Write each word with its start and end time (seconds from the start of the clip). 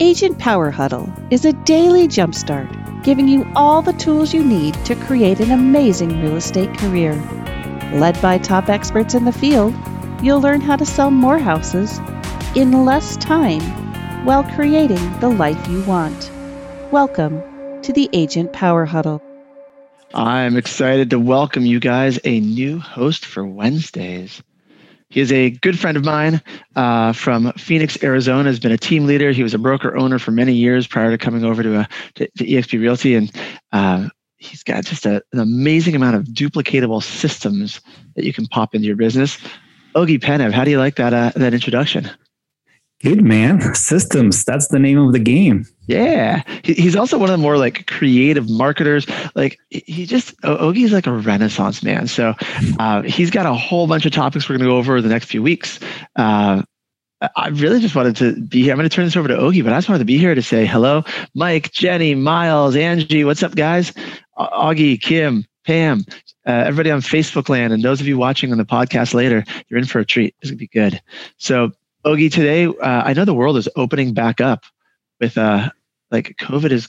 Agent 0.00 0.40
Power 0.40 0.72
Huddle 0.72 1.08
is 1.30 1.44
a 1.44 1.52
daily 1.52 2.08
jumpstart, 2.08 3.04
giving 3.04 3.28
you 3.28 3.48
all 3.54 3.80
the 3.80 3.92
tools 3.92 4.34
you 4.34 4.42
need 4.42 4.74
to 4.86 4.96
create 4.96 5.38
an 5.38 5.52
amazing 5.52 6.20
real 6.20 6.34
estate 6.34 6.76
career. 6.78 7.14
Led 7.94 8.20
by 8.20 8.38
top 8.38 8.68
experts 8.68 9.14
in 9.14 9.24
the 9.24 9.30
field, 9.30 9.72
you'll 10.20 10.40
learn 10.40 10.60
how 10.60 10.74
to 10.74 10.84
sell 10.84 11.12
more 11.12 11.38
houses 11.38 12.00
in 12.56 12.84
less 12.84 13.16
time 13.18 13.62
while 14.24 14.42
creating 14.42 15.20
the 15.20 15.28
life 15.28 15.68
you 15.68 15.80
want. 15.84 16.28
Welcome 16.90 17.40
to 17.82 17.92
the 17.92 18.10
Agent 18.12 18.52
Power 18.52 18.86
Huddle. 18.86 19.22
I'm 20.12 20.56
excited 20.56 21.10
to 21.10 21.20
welcome 21.20 21.64
you 21.64 21.78
guys 21.78 22.18
a 22.24 22.40
new 22.40 22.80
host 22.80 23.24
for 23.24 23.46
Wednesdays. 23.46 24.42
He 25.14 25.20
is 25.20 25.30
a 25.30 25.50
good 25.50 25.78
friend 25.78 25.96
of 25.96 26.04
mine 26.04 26.42
uh, 26.74 27.12
from 27.12 27.52
Phoenix, 27.52 28.02
Arizona. 28.02 28.48
Has 28.48 28.58
been 28.58 28.72
a 28.72 28.76
team 28.76 29.06
leader. 29.06 29.30
He 29.30 29.44
was 29.44 29.54
a 29.54 29.58
broker 29.58 29.96
owner 29.96 30.18
for 30.18 30.32
many 30.32 30.54
years 30.54 30.88
prior 30.88 31.12
to 31.12 31.16
coming 31.16 31.44
over 31.44 31.62
to, 31.62 31.82
uh, 31.82 31.84
to, 32.16 32.28
to 32.36 32.44
EXP 32.44 32.80
Realty, 32.80 33.14
and 33.14 33.30
uh, 33.70 34.08
he's 34.38 34.64
got 34.64 34.84
just 34.84 35.06
a, 35.06 35.22
an 35.32 35.38
amazing 35.38 35.94
amount 35.94 36.16
of 36.16 36.24
duplicatable 36.24 37.00
systems 37.00 37.80
that 38.16 38.24
you 38.24 38.32
can 38.32 38.48
pop 38.48 38.74
into 38.74 38.88
your 38.88 38.96
business. 38.96 39.38
Ogi 39.94 40.18
Penev, 40.18 40.50
how 40.50 40.64
do 40.64 40.72
you 40.72 40.78
like 40.78 40.96
that 40.96 41.14
uh, 41.14 41.30
that 41.36 41.54
introduction? 41.54 42.10
Good 43.00 43.22
man. 43.22 43.72
Systems. 43.76 44.44
That's 44.44 44.66
the 44.66 44.80
name 44.80 44.98
of 44.98 45.12
the 45.12 45.20
game. 45.20 45.64
Yeah. 45.86 46.42
He's 46.62 46.96
also 46.96 47.18
one 47.18 47.28
of 47.28 47.32
the 47.32 47.42
more 47.42 47.58
like 47.58 47.86
creative 47.86 48.48
marketers. 48.48 49.06
Like 49.34 49.58
he 49.70 50.06
just, 50.06 50.34
Ogi's 50.42 50.92
like 50.92 51.06
a 51.06 51.12
renaissance 51.12 51.82
man. 51.82 52.06
So 52.06 52.34
uh, 52.78 53.02
he's 53.02 53.30
got 53.30 53.46
a 53.46 53.54
whole 53.54 53.86
bunch 53.86 54.06
of 54.06 54.12
topics 54.12 54.48
we're 54.48 54.56
going 54.56 54.68
to 54.68 54.72
go 54.72 54.78
over 54.78 55.00
the 55.02 55.08
next 55.08 55.26
few 55.26 55.42
weeks. 55.42 55.80
Uh, 56.16 56.62
I 57.36 57.48
really 57.48 57.80
just 57.80 57.94
wanted 57.94 58.16
to 58.16 58.40
be 58.40 58.62
here. 58.62 58.72
I'm 58.72 58.78
going 58.78 58.88
to 58.88 58.94
turn 58.94 59.04
this 59.04 59.16
over 59.16 59.28
to 59.28 59.36
Ogi, 59.36 59.64
but 59.64 59.72
I 59.72 59.76
just 59.76 59.88
wanted 59.88 60.00
to 60.00 60.04
be 60.04 60.18
here 60.18 60.34
to 60.34 60.42
say 60.42 60.66
hello. 60.66 61.04
Mike, 61.34 61.70
Jenny, 61.72 62.14
Miles, 62.14 62.76
Angie, 62.76 63.24
what's 63.24 63.42
up, 63.42 63.54
guys? 63.54 63.92
Augie, 64.36 65.00
Kim, 65.00 65.46
Pam, 65.66 66.04
uh, 66.46 66.50
everybody 66.50 66.90
on 66.90 67.00
Facebook 67.00 67.48
land, 67.48 67.72
and 67.72 67.82
those 67.82 68.00
of 68.00 68.06
you 68.06 68.18
watching 68.18 68.52
on 68.52 68.58
the 68.58 68.66
podcast 68.66 69.14
later, 69.14 69.44
you're 69.68 69.78
in 69.78 69.86
for 69.86 70.00
a 70.00 70.04
treat. 70.04 70.34
This 70.40 70.48
is 70.48 70.50
going 70.50 70.58
to 70.58 70.62
be 70.62 70.66
good. 70.66 71.00
So 71.38 71.70
Ogi, 72.04 72.30
today 72.30 72.66
uh, 72.66 73.02
I 73.04 73.14
know 73.14 73.24
the 73.24 73.32
world 73.32 73.56
is 73.56 73.68
opening 73.76 74.12
back 74.12 74.40
up 74.42 74.64
with 75.20 75.38
uh, 75.38 75.70
like 76.14 76.36
COVID 76.40 76.70
is 76.70 76.88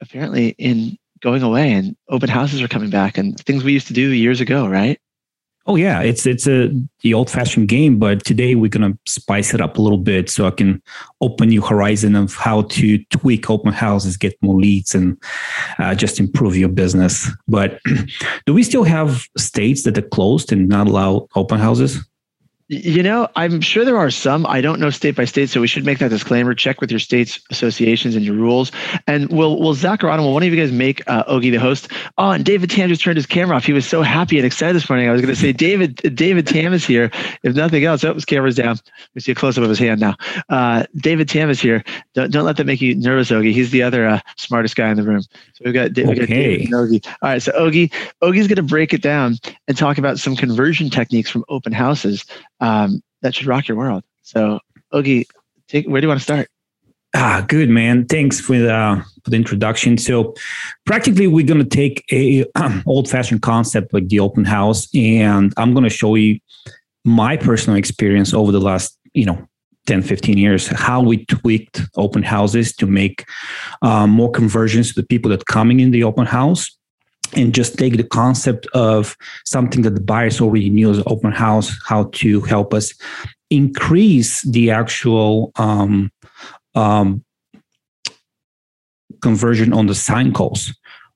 apparently 0.00 0.48
in 0.58 0.96
going 1.20 1.42
away 1.42 1.72
and 1.72 1.96
open 2.08 2.28
houses 2.28 2.62
are 2.62 2.68
coming 2.68 2.90
back 2.90 3.18
and 3.18 3.38
things 3.40 3.62
we 3.62 3.72
used 3.72 3.88
to 3.88 3.92
do 3.92 4.08
years 4.12 4.40
ago, 4.40 4.66
right? 4.66 4.98
Oh 5.66 5.76
yeah, 5.76 6.00
it's 6.00 6.24
it's 6.24 6.48
a 6.48 6.70
the 7.02 7.12
old 7.12 7.28
fashioned 7.28 7.68
game, 7.68 7.98
but 7.98 8.24
today 8.24 8.54
we're 8.54 8.70
gonna 8.70 8.96
spice 9.06 9.52
it 9.52 9.60
up 9.60 9.76
a 9.76 9.82
little 9.82 9.98
bit 9.98 10.30
so 10.30 10.46
I 10.46 10.50
can 10.50 10.82
open 11.20 11.50
new 11.50 11.60
horizon 11.60 12.14
of 12.16 12.34
how 12.34 12.62
to 12.62 13.04
tweak 13.10 13.50
open 13.50 13.74
houses, 13.74 14.16
get 14.16 14.42
more 14.42 14.54
leads, 14.54 14.94
and 14.94 15.22
uh, 15.78 15.94
just 15.94 16.18
improve 16.18 16.56
your 16.56 16.70
business. 16.70 17.28
But 17.48 17.80
do 18.46 18.54
we 18.54 18.62
still 18.62 18.84
have 18.84 19.26
states 19.36 19.82
that 19.82 19.98
are 19.98 20.08
closed 20.08 20.52
and 20.52 20.70
not 20.70 20.86
allow 20.86 21.28
open 21.34 21.58
houses? 21.58 22.02
You 22.70 23.02
know, 23.02 23.28
I'm 23.34 23.62
sure 23.62 23.86
there 23.86 23.96
are 23.96 24.10
some. 24.10 24.44
I 24.44 24.60
don't 24.60 24.78
know 24.78 24.90
state 24.90 25.16
by 25.16 25.24
state, 25.24 25.48
so 25.48 25.58
we 25.58 25.66
should 25.66 25.86
make 25.86 26.00
that 26.00 26.10
disclaimer. 26.10 26.52
Check 26.52 26.82
with 26.82 26.90
your 26.90 27.00
state's 27.00 27.40
associations 27.50 28.14
and 28.14 28.22
your 28.22 28.34
rules. 28.34 28.70
And 29.06 29.32
will 29.32 29.58
will 29.58 29.72
Zach 29.72 30.04
or 30.04 30.10
Adam, 30.10 30.26
will 30.26 30.34
one 30.34 30.42
of 30.42 30.52
you 30.52 30.60
guys 30.60 30.70
make 30.70 31.02
uh, 31.08 31.24
Ogi 31.24 31.50
the 31.50 31.56
host? 31.56 31.88
Oh, 32.18 32.30
and 32.30 32.44
David 32.44 32.68
Tam 32.68 32.90
just 32.90 33.00
turned 33.00 33.16
his 33.16 33.24
camera 33.24 33.56
off. 33.56 33.64
He 33.64 33.72
was 33.72 33.88
so 33.88 34.02
happy 34.02 34.36
and 34.36 34.44
excited 34.44 34.76
this 34.76 34.90
morning. 34.90 35.08
I 35.08 35.12
was 35.12 35.22
going 35.22 35.34
to 35.34 35.40
say, 35.40 35.50
David 35.50 35.96
David 36.14 36.46
Tam 36.46 36.74
is 36.74 36.84
here. 36.84 37.10
If 37.42 37.54
nothing 37.54 37.84
else, 37.84 38.04
oh, 38.04 38.12
his 38.12 38.26
camera's 38.26 38.56
down. 38.56 38.78
We 39.14 39.22
see 39.22 39.32
a 39.32 39.34
close 39.34 39.56
up 39.56 39.64
of 39.64 39.70
his 39.70 39.78
hand 39.78 40.00
now. 40.00 40.16
Uh, 40.50 40.84
David 40.94 41.30
Tam 41.30 41.48
is 41.48 41.62
here. 41.62 41.82
Don't, 42.12 42.30
don't 42.30 42.44
let 42.44 42.58
that 42.58 42.66
make 42.66 42.82
you 42.82 42.94
nervous, 42.94 43.30
Ogi. 43.30 43.54
He's 43.54 43.70
the 43.70 43.82
other 43.82 44.06
uh, 44.06 44.20
smartest 44.36 44.76
guy 44.76 44.90
in 44.90 44.98
the 44.98 45.04
room. 45.04 45.22
So 45.22 45.62
we've 45.64 45.72
got, 45.72 45.96
we 45.96 46.14
got 46.14 46.28
David 46.28 46.66
and 46.66 46.74
Ogi. 46.74 47.06
All 47.22 47.30
right, 47.30 47.40
so 47.40 47.50
Ogi 47.52 47.90
Ogi's 48.22 48.46
going 48.46 48.56
to 48.56 48.62
break 48.62 48.92
it 48.92 49.00
down 49.00 49.38
and 49.68 49.74
talk 49.74 49.96
about 49.96 50.18
some 50.18 50.36
conversion 50.36 50.90
techniques 50.90 51.30
from 51.30 51.46
open 51.48 51.72
houses 51.72 52.26
um, 52.60 53.02
that 53.22 53.34
should 53.34 53.46
rock 53.46 53.68
your 53.68 53.76
world. 53.76 54.04
So, 54.22 54.60
Ogi, 54.92 55.26
take 55.68 55.86
where 55.86 56.00
do 56.00 56.06
you 56.06 56.08
want 56.08 56.20
to 56.20 56.24
start? 56.24 56.48
Ah, 57.14 57.44
good 57.48 57.70
man. 57.70 58.04
Thanks 58.06 58.38
for 58.38 58.58
the, 58.58 58.72
uh, 58.72 59.02
for 59.24 59.30
the 59.30 59.36
introduction. 59.36 59.96
So, 59.96 60.34
practically, 60.84 61.26
we're 61.26 61.46
to 61.58 61.64
take 61.64 62.04
a 62.12 62.44
um, 62.54 62.82
old-fashioned 62.86 63.42
concept 63.42 63.94
like 63.94 64.08
the 64.08 64.20
open 64.20 64.44
house, 64.44 64.88
and 64.94 65.52
I'm 65.56 65.72
to 65.84 65.90
show 65.90 66.14
you 66.14 66.38
my 67.04 67.36
personal 67.36 67.78
experience 67.78 68.34
over 68.34 68.52
the 68.52 68.60
last, 68.60 68.98
you 69.14 69.24
know, 69.24 69.48
10, 69.86 70.02
15 70.02 70.36
years, 70.36 70.66
how 70.66 71.00
we 71.00 71.24
tweaked 71.24 71.80
open 71.96 72.22
houses 72.22 72.74
to 72.74 72.86
make 72.86 73.24
um, 73.80 74.10
more 74.10 74.30
conversions 74.30 74.92
to 74.92 75.00
the 75.00 75.06
people 75.06 75.30
that 75.30 75.46
coming 75.46 75.80
in 75.80 75.92
the 75.92 76.04
open 76.04 76.26
house 76.26 76.77
and 77.34 77.54
just 77.54 77.78
take 77.78 77.96
the 77.96 78.04
concept 78.04 78.66
of 78.74 79.16
something 79.44 79.82
that 79.82 79.94
the 79.94 80.00
buyers 80.00 80.40
already 80.40 80.70
knew 80.70 80.90
as 80.90 81.02
open 81.06 81.32
house, 81.32 81.76
how 81.86 82.04
to 82.14 82.40
help 82.42 82.72
us 82.74 82.94
increase 83.50 84.42
the 84.42 84.70
actual 84.70 85.52
um, 85.56 86.10
um, 86.74 87.24
conversion 89.22 89.72
on 89.72 89.86
the 89.86 89.94
sign 89.94 90.32
calls. 90.32 90.72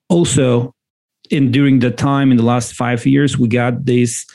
Also, 0.08 0.74
in 1.30 1.50
during 1.50 1.78
the 1.78 1.90
time 1.90 2.30
in 2.30 2.36
the 2.36 2.42
last 2.42 2.74
five 2.74 3.06
years, 3.06 3.38
we 3.38 3.48
got 3.48 3.86
these 3.86 4.26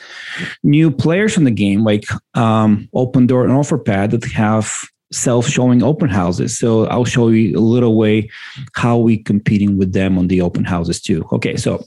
new 0.62 0.90
players 0.90 1.36
in 1.36 1.44
the 1.44 1.50
game, 1.50 1.84
like 1.84 2.04
um, 2.34 2.88
Opendoor 2.94 3.44
and 3.44 3.52
OfferPad, 3.52 4.10
that 4.10 4.24
have 4.32 4.82
self-showing 5.12 5.82
open 5.82 6.08
houses. 6.08 6.58
So 6.58 6.86
I'll 6.86 7.04
show 7.04 7.28
you 7.28 7.58
a 7.58 7.60
little 7.60 7.96
way 7.96 8.28
how 8.74 8.98
we 8.98 9.22
competing 9.22 9.78
with 9.78 9.92
them 9.92 10.18
on 10.18 10.28
the 10.28 10.40
open 10.40 10.64
houses 10.64 11.00
too. 11.00 11.26
Okay, 11.32 11.56
so 11.56 11.84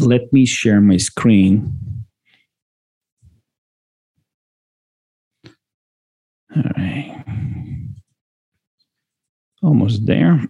let 0.00 0.32
me 0.32 0.46
share 0.46 0.80
my 0.80 0.96
screen. 0.96 1.72
All 6.56 6.62
right. 6.76 7.24
Almost 9.62 10.06
there. 10.06 10.48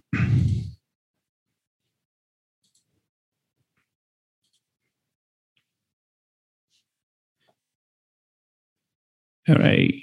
All 9.47 9.55
right. 9.55 9.98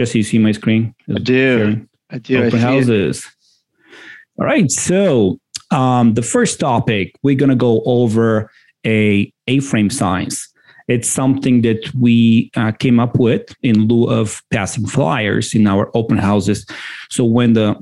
Jesse, 0.00 0.20
you 0.20 0.24
see 0.24 0.38
my 0.38 0.52
screen? 0.52 0.94
I 1.14 1.18
do. 1.18 1.86
I 2.08 2.16
do. 2.16 2.42
Open 2.42 2.58
I 2.58 2.62
houses. 2.62 3.26
All 4.38 4.46
right. 4.46 4.70
So 4.70 5.38
um, 5.70 6.14
the 6.14 6.22
first 6.22 6.58
topic, 6.58 7.14
we're 7.22 7.34
going 7.34 7.50
to 7.50 7.54
go 7.54 7.82
over 7.84 8.50
a 8.86 9.30
A-frame 9.46 9.90
signs. 9.90 10.48
It's 10.88 11.06
something 11.06 11.60
that 11.62 11.92
we 11.94 12.50
uh, 12.56 12.72
came 12.72 12.98
up 12.98 13.18
with 13.18 13.54
in 13.62 13.88
lieu 13.88 14.08
of 14.08 14.42
passing 14.50 14.86
flyers 14.86 15.54
in 15.54 15.66
our 15.66 15.90
open 15.94 16.16
houses. 16.16 16.64
So 17.10 17.22
when 17.26 17.52
the 17.52 17.78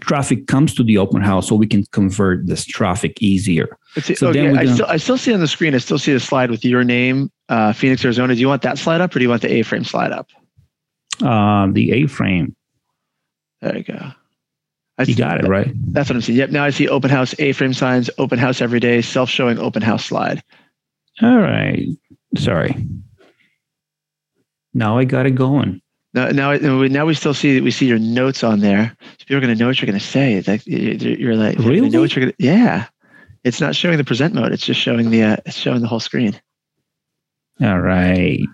traffic 0.00 0.48
comes 0.48 0.74
to 0.74 0.82
the 0.82 0.98
open 0.98 1.22
house, 1.22 1.46
so 1.46 1.54
we 1.54 1.68
can 1.68 1.84
convert 1.92 2.48
this 2.48 2.64
traffic 2.64 3.22
easier. 3.22 3.78
so 4.02 4.30
okay. 4.30 4.48
Gonna, 4.48 4.60
I, 4.60 4.66
still, 4.66 4.86
I 4.86 4.96
still 4.96 5.16
see 5.16 5.32
on 5.32 5.38
the 5.38 5.46
screen, 5.46 5.76
I 5.76 5.78
still 5.78 6.00
see 6.00 6.12
a 6.12 6.18
slide 6.18 6.50
with 6.50 6.64
your 6.64 6.82
name, 6.82 7.30
uh, 7.48 7.72
Phoenix, 7.72 8.04
Arizona. 8.04 8.34
Do 8.34 8.40
you 8.40 8.48
want 8.48 8.62
that 8.62 8.78
slide 8.78 9.00
up 9.00 9.14
or 9.14 9.20
do 9.20 9.22
you 9.22 9.28
want 9.28 9.42
the 9.42 9.52
A-frame 9.54 9.84
slide 9.84 10.10
up? 10.10 10.28
Uh, 11.22 11.68
the 11.72 11.92
A-frame. 11.92 12.54
There 13.60 13.76
you 13.76 13.84
go. 13.84 14.12
I 14.98 15.02
you 15.02 15.14
got 15.14 15.44
it 15.44 15.48
right. 15.48 15.72
That's 15.92 16.08
what 16.08 16.16
I'm 16.16 16.22
seeing. 16.22 16.38
Yep. 16.38 16.50
Now 16.50 16.64
I 16.64 16.70
see 16.70 16.88
open 16.88 17.10
house 17.10 17.34
A-frame 17.38 17.74
signs, 17.74 18.08
open 18.18 18.38
house 18.38 18.62
every 18.62 18.80
day, 18.80 19.02
self-showing 19.02 19.58
open 19.58 19.82
house 19.82 20.06
slide. 20.06 20.42
All 21.22 21.38
right. 21.38 21.86
Sorry. 22.36 22.74
Now 24.72 24.98
I 24.98 25.04
got 25.04 25.26
it 25.26 25.34
going. 25.34 25.80
Now, 26.14 26.28
now, 26.28 26.54
now 26.54 27.04
we 27.04 27.12
still 27.12 27.34
see 27.34 27.60
we 27.60 27.70
see 27.70 27.86
your 27.86 27.98
notes 27.98 28.42
on 28.42 28.60
there. 28.60 28.96
So 29.00 29.24
people 29.26 29.36
are 29.36 29.40
going 29.40 29.54
to 29.54 29.58
know 29.58 29.66
what 29.68 29.80
you're 29.80 29.86
going 29.86 29.98
to 29.98 30.04
say. 30.04 30.32
It's 30.34 30.48
like 30.48 30.62
you're 30.66 31.36
like 31.36 31.58
really 31.58 31.90
know 31.90 32.00
what 32.00 32.16
you're 32.16 32.24
going 32.24 32.34
to. 32.38 32.42
Yeah, 32.42 32.86
it's 33.44 33.60
not 33.60 33.76
showing 33.76 33.98
the 33.98 34.04
present 34.04 34.34
mode. 34.34 34.52
It's 34.52 34.64
just 34.64 34.80
showing 34.80 35.10
the 35.10 35.22
uh, 35.22 35.36
it's 35.44 35.56
showing 35.56 35.82
the 35.82 35.88
whole 35.88 36.00
screen. 36.00 36.40
All 37.60 37.80
right. 37.80 38.46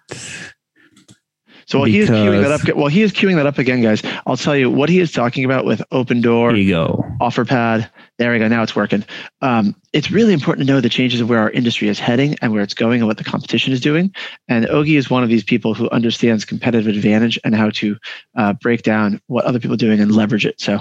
So 1.67 1.79
while 1.79 1.87
because, 1.87 2.09
he 2.09 2.15
is 2.15 2.25
queuing 2.25 2.43
that 2.43 2.53
up, 2.53 2.77
while 2.77 2.89
he 2.89 3.03
is 3.03 3.13
queuing 3.13 3.37
that 3.37 3.47
up 3.47 3.59
again, 3.59 3.83
guys, 3.83 4.03
I'll 4.27 4.37
tell 4.37 4.57
you 4.57 4.71
what 4.71 4.89
he 4.89 5.01
is 5.01 5.13
talking 5.13 5.45
about 5.45 5.65
with 5.65 5.83
Opendoor, 5.93 6.57
you 6.57 6.69
go. 6.69 7.05
OfferPad. 7.21 7.89
There 8.19 8.33
we 8.33 8.39
go. 8.39 8.49
Now 8.49 8.63
it's 8.63 8.77
working. 8.77 9.05
Um, 9.41 9.75
it's 9.93 10.11
really 10.11 10.33
important 10.33 10.67
to 10.67 10.73
know 10.73 10.81
the 10.81 10.89
changes 10.89 11.21
of 11.21 11.29
where 11.29 11.41
our 11.41 11.51
industry 11.51 11.89
is 11.89 11.99
heading 11.99 12.37
and 12.41 12.53
where 12.53 12.63
it's 12.63 12.75
going 12.75 13.01
and 13.01 13.09
what 13.09 13.19
the 13.19 13.25
competition 13.25 13.73
is 13.73 13.81
doing. 13.81 14.15
And 14.49 14.67
Ogi 14.67 14.97
is 14.97 15.11
one 15.11 15.23
of 15.23 15.29
these 15.29 15.45
people 15.45 15.75
who 15.75 15.89
understands 15.91 16.45
competitive 16.45 16.87
advantage 16.95 17.39
and 17.45 17.55
how 17.55 17.71
to 17.71 17.97
uh, 18.37 18.53
break 18.55 18.83
down 18.83 19.21
what 19.27 19.45
other 19.45 19.59
people 19.59 19.75
are 19.75 19.79
doing 19.79 20.01
and 20.01 20.13
leverage 20.13 20.47
it. 20.47 20.61
So 20.61 20.81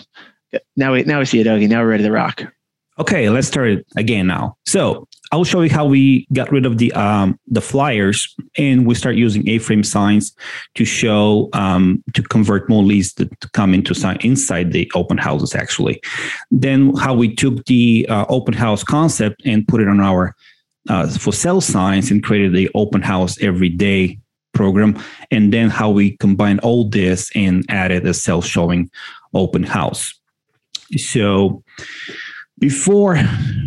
now 0.75 0.93
we 0.93 1.03
now 1.03 1.19
we 1.19 1.25
see 1.25 1.39
it, 1.39 1.47
Ogi. 1.47 1.67
Now 1.67 1.81
we're 1.81 1.89
ready 1.89 2.03
to 2.03 2.11
rock. 2.11 2.43
Okay, 2.99 3.29
let's 3.29 3.47
start 3.47 3.85
again 3.95 4.27
now. 4.27 4.57
So 4.65 5.07
I'll 5.31 5.45
show 5.45 5.61
you 5.61 5.69
how 5.69 5.85
we 5.85 6.27
got 6.33 6.51
rid 6.51 6.65
of 6.65 6.77
the 6.77 6.91
um, 6.93 7.39
the 7.47 7.61
flyers 7.61 8.35
and 8.57 8.85
we 8.85 8.95
start 8.95 9.15
using 9.15 9.47
A-frame 9.47 9.83
signs 9.83 10.35
to 10.75 10.83
show 10.83 11.49
um, 11.53 12.03
to 12.13 12.21
convert 12.21 12.67
more 12.67 12.83
leads 12.83 13.13
to, 13.13 13.29
come 13.53 13.73
into 13.73 13.93
sign 13.93 14.17
inside 14.21 14.73
the 14.73 14.91
open 14.93 15.17
houses 15.17 15.55
actually. 15.55 16.01
Then 16.51 16.93
how 16.97 17.13
we 17.13 17.33
took 17.33 17.65
the 17.65 18.05
uh, 18.09 18.25
open 18.27 18.53
house 18.53 18.83
concept 18.83 19.41
and 19.45 19.65
put 19.67 19.81
it 19.81 19.87
on 19.87 20.01
our 20.01 20.35
uh, 20.89 21.07
for 21.07 21.31
sale 21.31 21.61
signs 21.61 22.11
and 22.11 22.23
created 22.23 22.53
the 22.53 22.69
open 22.75 23.01
house 23.01 23.41
every 23.41 23.69
day 23.69 24.19
program, 24.53 25.01
and 25.31 25.53
then 25.53 25.69
how 25.69 25.89
we 25.89 26.17
combine 26.17 26.59
all 26.59 26.89
this 26.89 27.31
and 27.35 27.65
added 27.69 28.05
a 28.05 28.13
self 28.13 28.45
showing 28.45 28.89
open 29.33 29.63
house. 29.63 30.13
So 30.97 31.63
before 32.61 33.19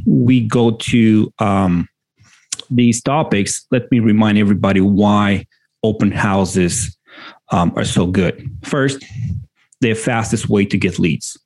we 0.07 0.41
go 0.41 0.71
to 0.71 1.31
um, 1.41 1.89
these 2.71 3.03
topics, 3.03 3.67
let 3.71 3.91
me 3.91 3.99
remind 3.99 4.39
everybody 4.39 4.81
why 4.81 5.45
open 5.83 6.13
houses 6.13 6.97
um, 7.51 7.73
are 7.77 7.85
so 7.85 8.07
good. 8.07 8.49
First, 8.63 9.05
they're 9.81 9.97
fastest 9.97 10.49
way 10.49 10.65
to 10.65 10.79
get 10.79 10.99
leads. 10.99 11.37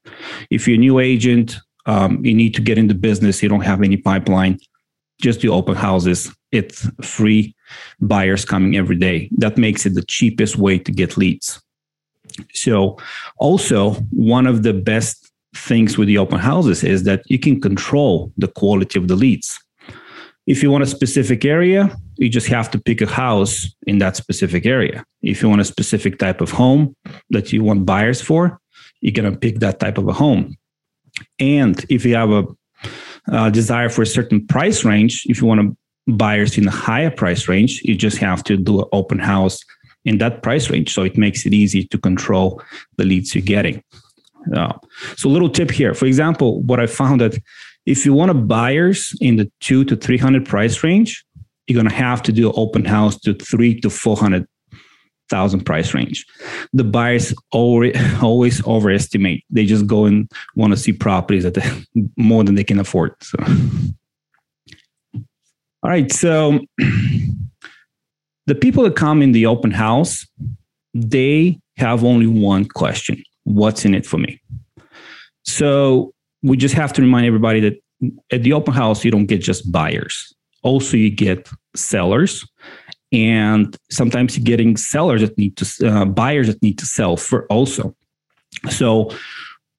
If 0.50 0.68
you're 0.68 0.76
a 0.76 0.78
new 0.78 1.00
agent, 1.00 1.56
um, 1.86 2.24
you 2.24 2.34
need 2.34 2.54
to 2.54 2.60
get 2.60 2.78
into 2.78 2.94
business, 2.94 3.42
you 3.42 3.48
don't 3.48 3.62
have 3.62 3.82
any 3.82 3.96
pipeline, 3.96 4.58
just 5.20 5.40
do 5.40 5.52
open 5.52 5.74
houses. 5.74 6.30
It's 6.52 6.86
free 7.02 7.56
buyers 8.00 8.44
coming 8.44 8.76
every 8.76 8.96
day. 8.96 9.30
That 9.38 9.56
makes 9.56 9.86
it 9.86 9.94
the 9.94 10.02
cheapest 10.02 10.56
way 10.56 10.78
to 10.78 10.92
get 10.92 11.16
leads. 11.16 11.60
So, 12.52 12.98
also, 13.38 13.94
one 14.10 14.46
of 14.46 14.62
the 14.62 14.74
best 14.74 15.27
things 15.54 15.96
with 15.96 16.08
the 16.08 16.18
open 16.18 16.38
houses 16.38 16.84
is 16.84 17.04
that 17.04 17.22
you 17.26 17.38
can 17.38 17.60
control 17.60 18.32
the 18.36 18.48
quality 18.48 18.98
of 18.98 19.08
the 19.08 19.16
leads. 19.16 19.58
If 20.46 20.62
you 20.62 20.70
want 20.70 20.84
a 20.84 20.86
specific 20.86 21.44
area, 21.44 21.94
you 22.16 22.28
just 22.28 22.46
have 22.48 22.70
to 22.70 22.78
pick 22.78 23.00
a 23.02 23.06
house 23.06 23.66
in 23.86 23.98
that 23.98 24.16
specific 24.16 24.64
area. 24.66 25.04
If 25.22 25.42
you 25.42 25.48
want 25.48 25.60
a 25.60 25.64
specific 25.64 26.18
type 26.18 26.40
of 26.40 26.50
home 26.50 26.96
that 27.30 27.52
you 27.52 27.62
want 27.62 27.84
buyers 27.84 28.20
for, 28.20 28.58
you're 29.00 29.12
going 29.12 29.30
to 29.30 29.38
pick 29.38 29.58
that 29.60 29.78
type 29.78 29.98
of 29.98 30.08
a 30.08 30.12
home. 30.12 30.56
And 31.38 31.84
if 31.90 32.04
you 32.04 32.14
have 32.14 32.30
a, 32.30 32.44
a 33.28 33.50
desire 33.50 33.88
for 33.88 34.02
a 34.02 34.06
certain 34.06 34.46
price 34.46 34.84
range, 34.84 35.24
if 35.26 35.40
you 35.40 35.46
want 35.46 35.76
buyers 36.06 36.56
in 36.56 36.66
a 36.66 36.70
higher 36.70 37.10
price 37.10 37.46
range, 37.46 37.82
you 37.84 37.94
just 37.94 38.16
have 38.18 38.42
to 38.44 38.56
do 38.56 38.80
an 38.80 38.88
open 38.92 39.18
house 39.18 39.60
in 40.04 40.18
that 40.18 40.42
price 40.42 40.70
range. 40.70 40.94
So 40.94 41.02
it 41.02 41.18
makes 41.18 41.44
it 41.44 41.52
easy 41.52 41.84
to 41.84 41.98
control 41.98 42.62
the 42.96 43.04
leads 43.04 43.34
you're 43.34 43.44
getting. 43.44 43.82
Uh, 44.55 44.73
so, 45.17 45.29
a 45.29 45.32
little 45.32 45.50
tip 45.50 45.70
here. 45.70 45.94
For 45.94 46.06
example, 46.06 46.62
what 46.62 46.81
I 46.81 46.87
found 46.87 47.20
that 47.20 47.38
if 47.87 48.05
you 48.05 48.12
want 48.12 48.49
buyers 48.49 49.17
in 49.20 49.37
the 49.37 49.50
two 49.61 49.85
to 49.85 49.96
three 49.96 50.19
hundred 50.19 50.46
price 50.46 50.82
range, 50.82 51.25
you're 51.67 51.81
gonna 51.81 51.94
have 51.94 52.23
to 52.23 52.32
do 52.32 52.52
open 52.52 52.85
house 52.85 53.19
to 53.20 53.35
three 53.35 53.81
to 53.81 53.90
four 53.90 54.17
hundred 54.17 54.46
thousand 55.29 55.64
price 55.64 55.94
range. 55.94 56.25
The 56.73 56.85
buyers 56.85 57.35
always 57.52 57.96
always 58.23 58.67
overestimate. 58.67 59.44
They 59.50 59.67
just 59.67 59.87
go 59.87 60.05
and 60.06 60.31
want 60.56 60.73
to 60.73 60.76
see 60.76 60.93
properties 60.93 61.44
that 61.44 61.85
more 62.17 62.44
than 62.44 62.55
they 62.55 62.64
can 62.64 62.79
afford. 62.79 63.14
So, 63.23 63.38
all 65.82 65.90
right. 65.90 66.11
So, 66.12 66.61
the 68.46 68.55
people 68.55 68.85
that 68.85 68.96
come 68.96 69.23
in 69.23 69.32
the 69.32 69.46
open 69.46 69.70
house, 69.70 70.26
they 70.94 71.58
have 71.76 72.05
only 72.05 72.26
one 72.26 72.64
question 72.64 73.23
what's 73.48 73.84
in 73.84 73.94
it 73.94 74.06
for 74.06 74.18
me. 74.18 74.40
So 75.44 76.12
we 76.42 76.56
just 76.56 76.74
have 76.74 76.92
to 76.94 77.02
remind 77.02 77.26
everybody 77.26 77.60
that 77.60 77.82
at 78.30 78.42
the 78.42 78.52
open 78.52 78.74
house, 78.74 79.04
you 79.04 79.10
don't 79.10 79.26
get 79.26 79.38
just 79.38 79.70
buyers. 79.72 80.32
Also, 80.62 80.96
you 80.96 81.10
get 81.10 81.48
sellers. 81.74 82.46
And 83.10 83.74
sometimes 83.90 84.36
you're 84.36 84.44
getting 84.44 84.76
sellers 84.76 85.22
that 85.22 85.36
need 85.38 85.56
to, 85.56 85.88
uh, 85.88 86.04
buyers 86.04 86.46
that 86.48 86.62
need 86.62 86.78
to 86.78 86.86
sell 86.86 87.16
for 87.16 87.46
also. 87.46 87.96
So 88.68 89.10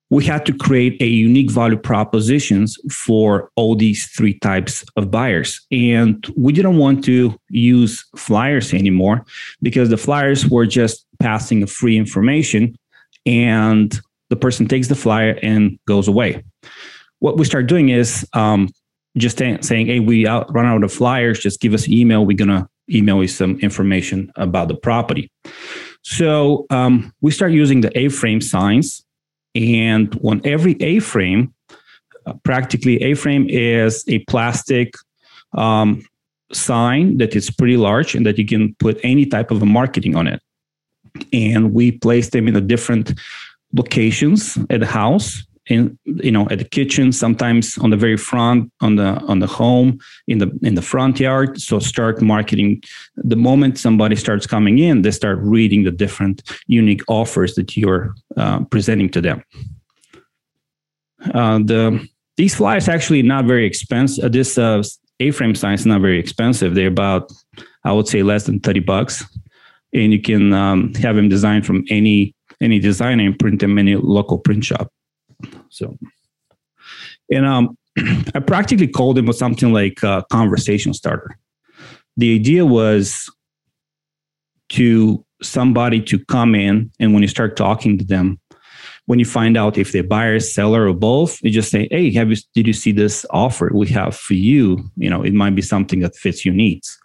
we 0.10 0.26
had 0.26 0.46
to 0.48 0.54
create 0.54 1.00
a 1.02 1.06
unique 1.06 1.52
value 1.52 1.78
propositions 1.78 2.78
for 2.92 3.52
all 3.56 3.76
these 3.76 4.08
three 4.08 4.40
types 4.40 4.84
of 4.96 5.12
buyers 5.12 5.62
and 5.72 6.26
we 6.36 6.52
didn't 6.52 6.78
want 6.78 7.04
to 7.06 7.40
use 7.50 8.04
flyers 8.16 8.74
anymore 8.74 9.24
because 9.62 9.90
the 9.90 9.98
flyers 9.98 10.48
were 10.48 10.66
just 10.66 11.06
passing 11.20 11.66
free 11.68 11.98
information 11.98 12.76
and 13.26 14.00
the 14.30 14.36
person 14.36 14.68
takes 14.68 14.88
the 14.88 14.96
flyer 14.96 15.38
and 15.42 15.80
goes 15.88 16.08
away. 16.08 16.44
What 17.20 17.38
we 17.38 17.46
start 17.46 17.68
doing 17.68 17.90
is 17.90 18.28
um, 18.34 18.70
just 19.18 19.38
saying, 19.38 19.88
"Hey, 19.88 20.00
we 20.00 20.28
out, 20.28 20.54
run 20.54 20.66
out 20.66 20.84
of 20.84 20.94
flyers. 20.94 21.40
Just 21.40 21.60
give 21.60 21.74
us 21.74 21.88
an 21.88 21.94
email. 21.94 22.26
We're 22.26 22.38
gonna 22.38 22.70
email 22.90 23.22
you 23.22 23.28
some 23.28 23.60
information 23.60 24.32
about 24.36 24.68
the 24.68 24.76
property." 24.76 25.32
So 26.04 26.66
um, 26.70 27.14
we 27.22 27.32
start 27.32 27.52
using 27.52 27.82
the 27.82 27.98
A-frame 27.98 28.42
signs, 28.42 29.04
and 29.56 30.18
on 30.24 30.42
every 30.46 30.78
A-frame, 30.80 31.54
uh, 32.26 32.34
practically 32.44 33.02
A-frame 33.02 33.48
is 33.50 34.06
a 34.08 34.20
plastic 34.26 34.94
um, 35.58 36.06
sign 36.54 37.18
that 37.18 37.36
is 37.36 37.52
pretty 37.52 37.78
large 37.78 38.16
and 38.16 38.26
that 38.26 38.38
you 38.38 38.46
can 38.46 38.76
put 38.76 39.00
any 39.04 39.26
type 39.26 39.52
of 39.52 39.62
a 39.62 39.66
marketing 39.66 40.16
on 40.16 40.28
it 40.28 40.42
and 41.34 41.74
we 41.74 41.92
placed 41.92 42.32
them 42.32 42.48
in 42.48 42.56
a 42.56 42.62
different 42.62 43.14
locations 43.74 44.58
at 44.70 44.80
the 44.80 44.86
house 44.86 45.44
in 45.70 45.98
you 46.04 46.32
know 46.32 46.48
at 46.50 46.58
the 46.58 46.66
kitchen 46.66 47.12
sometimes 47.12 47.78
on 47.78 47.92
the 47.92 47.98
very 47.98 48.18
front 48.18 48.72
on 48.82 48.96
the 48.96 49.20
on 49.28 49.40
the 49.40 49.48
home 49.48 50.00
in 50.28 50.40
the 50.40 50.50
in 50.64 50.76
the 50.76 50.82
front 50.82 51.20
yard. 51.20 51.62
So 51.62 51.80
start 51.80 52.22
marketing. 52.22 52.82
The 53.16 53.36
moment 53.36 53.78
somebody 53.78 54.16
starts 54.16 54.48
coming 54.48 54.80
in 54.80 55.04
they 55.04 55.12
start 55.12 55.38
reading 55.42 55.84
the 55.84 55.92
different 55.92 56.42
unique 56.68 57.04
offers 57.08 57.56
that 57.56 57.78
you're 57.78 58.16
uh, 58.36 58.64
presenting 58.66 59.10
to 59.10 59.22
them. 59.22 59.44
Uh, 61.34 61.60
the 61.60 62.08
these 62.38 62.56
flyers 62.56 62.90
actually 62.90 63.22
not 63.22 63.46
very 63.46 63.66
expensive. 63.66 64.26
Uh, 64.26 64.30
this 64.30 64.58
uh, 64.58 64.82
a-frame 65.20 65.54
sign 65.54 65.74
is 65.74 65.86
not 65.86 66.02
very 66.02 66.20
expensive. 66.20 66.74
They're 66.76 66.88
about 66.88 67.32
i 67.86 67.92
would 67.92 68.08
say 68.08 68.24
less 68.24 68.44
than 68.44 68.60
30 68.60 68.82
bucks 68.82 69.24
and 69.94 70.12
you 70.14 70.22
can 70.22 70.54
um, 70.54 70.94
have 70.96 71.16
them 71.16 71.30
designed 71.30 71.66
from 71.66 71.84
any 71.90 72.36
any 72.62 72.80
designer 72.80 73.26
and 73.26 73.40
print 73.40 73.60
them 73.62 73.78
in 73.78 73.88
any 73.88 73.96
local 73.96 74.38
print 74.38 74.66
shop. 74.66 74.92
So, 75.70 75.98
and 77.32 77.46
um, 77.46 77.78
I 78.36 78.40
practically 78.40 78.88
called 78.88 79.18
them 79.18 79.28
with 79.28 79.38
something 79.38 79.72
like 79.72 80.04
a 80.04 80.26
conversation 80.32 80.94
starter. 80.94 81.38
The 82.18 82.36
idea 82.36 82.66
was 82.66 83.32
to 84.70 85.26
somebody 85.42 86.02
to 86.02 86.20
come 86.26 86.54
in, 86.54 86.92
and 87.00 87.14
when 87.14 87.22
you 87.22 87.30
start 87.30 87.56
talking 87.56 87.98
to 87.98 88.04
them, 88.04 88.40
when 89.10 89.18
you 89.18 89.26
find 89.26 89.58
out 89.58 89.76
if 89.76 89.92
they're 89.92 90.04
buyer, 90.04 90.40
seller, 90.40 90.88
or 90.88 90.94
both, 90.94 91.42
you 91.42 91.50
just 91.50 91.72
say, 91.72 91.88
"Hey, 91.90 92.14
have 92.14 92.30
you 92.30 92.38
did 92.54 92.68
you 92.68 92.74
see 92.74 92.92
this 92.92 93.26
offer 93.32 93.72
we 93.74 93.88
have 93.88 94.16
for 94.16 94.36
you? 94.36 94.88
You 94.98 95.10
know, 95.10 95.24
it 95.24 95.34
might 95.34 95.56
be 95.56 95.64
something 95.64 96.02
that 96.02 96.16
fits 96.16 96.46
your 96.46 96.54
needs." 96.54 96.96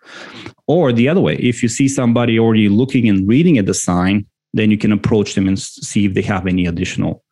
Or 0.67 0.93
the 0.93 1.09
other 1.09 1.23
way, 1.23 1.37
if 1.37 1.63
you 1.63 1.69
see 1.71 1.89
somebody 1.89 2.39
already 2.39 2.69
looking 2.69 3.09
and 3.09 3.27
reading 3.27 3.57
at 3.57 3.65
the 3.65 3.73
sign, 3.73 4.27
then 4.53 4.71
you 4.71 4.77
can 4.77 4.93
approach 4.93 5.35
them 5.35 5.49
and 5.49 5.59
see 5.59 6.05
if 6.05 6.13
they 6.13 6.21
have 6.21 6.47
any 6.47 6.67
additional 6.67 7.25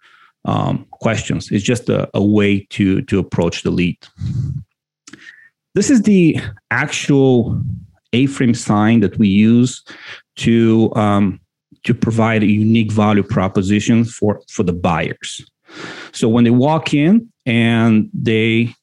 um, 0.46 0.86
questions. 0.90 1.52
It's 1.52 1.62
just 1.62 1.90
a, 1.90 2.08
a 2.14 2.24
way 2.24 2.66
to 2.70 3.02
to 3.02 3.18
approach 3.18 3.64
the 3.64 3.70
lead. 3.70 3.98
This 5.74 5.90
is 5.90 6.00
the 6.00 6.40
actual 6.70 7.60
A-frame 8.14 8.54
sign 8.54 9.00
that 9.00 9.18
we 9.18 9.28
use 9.28 9.84
to 10.36 10.90
um, 10.96 11.41
to 11.84 11.94
provide 11.94 12.42
a 12.42 12.46
unique 12.46 12.92
value 12.92 13.22
proposition 13.22 14.04
for 14.04 14.40
for 14.48 14.62
the 14.62 14.72
buyers. 14.72 15.40
So 16.12 16.28
when 16.28 16.44
they 16.44 16.50
walk 16.50 16.94
in 16.94 17.32
and 17.46 18.10
they 18.12 18.74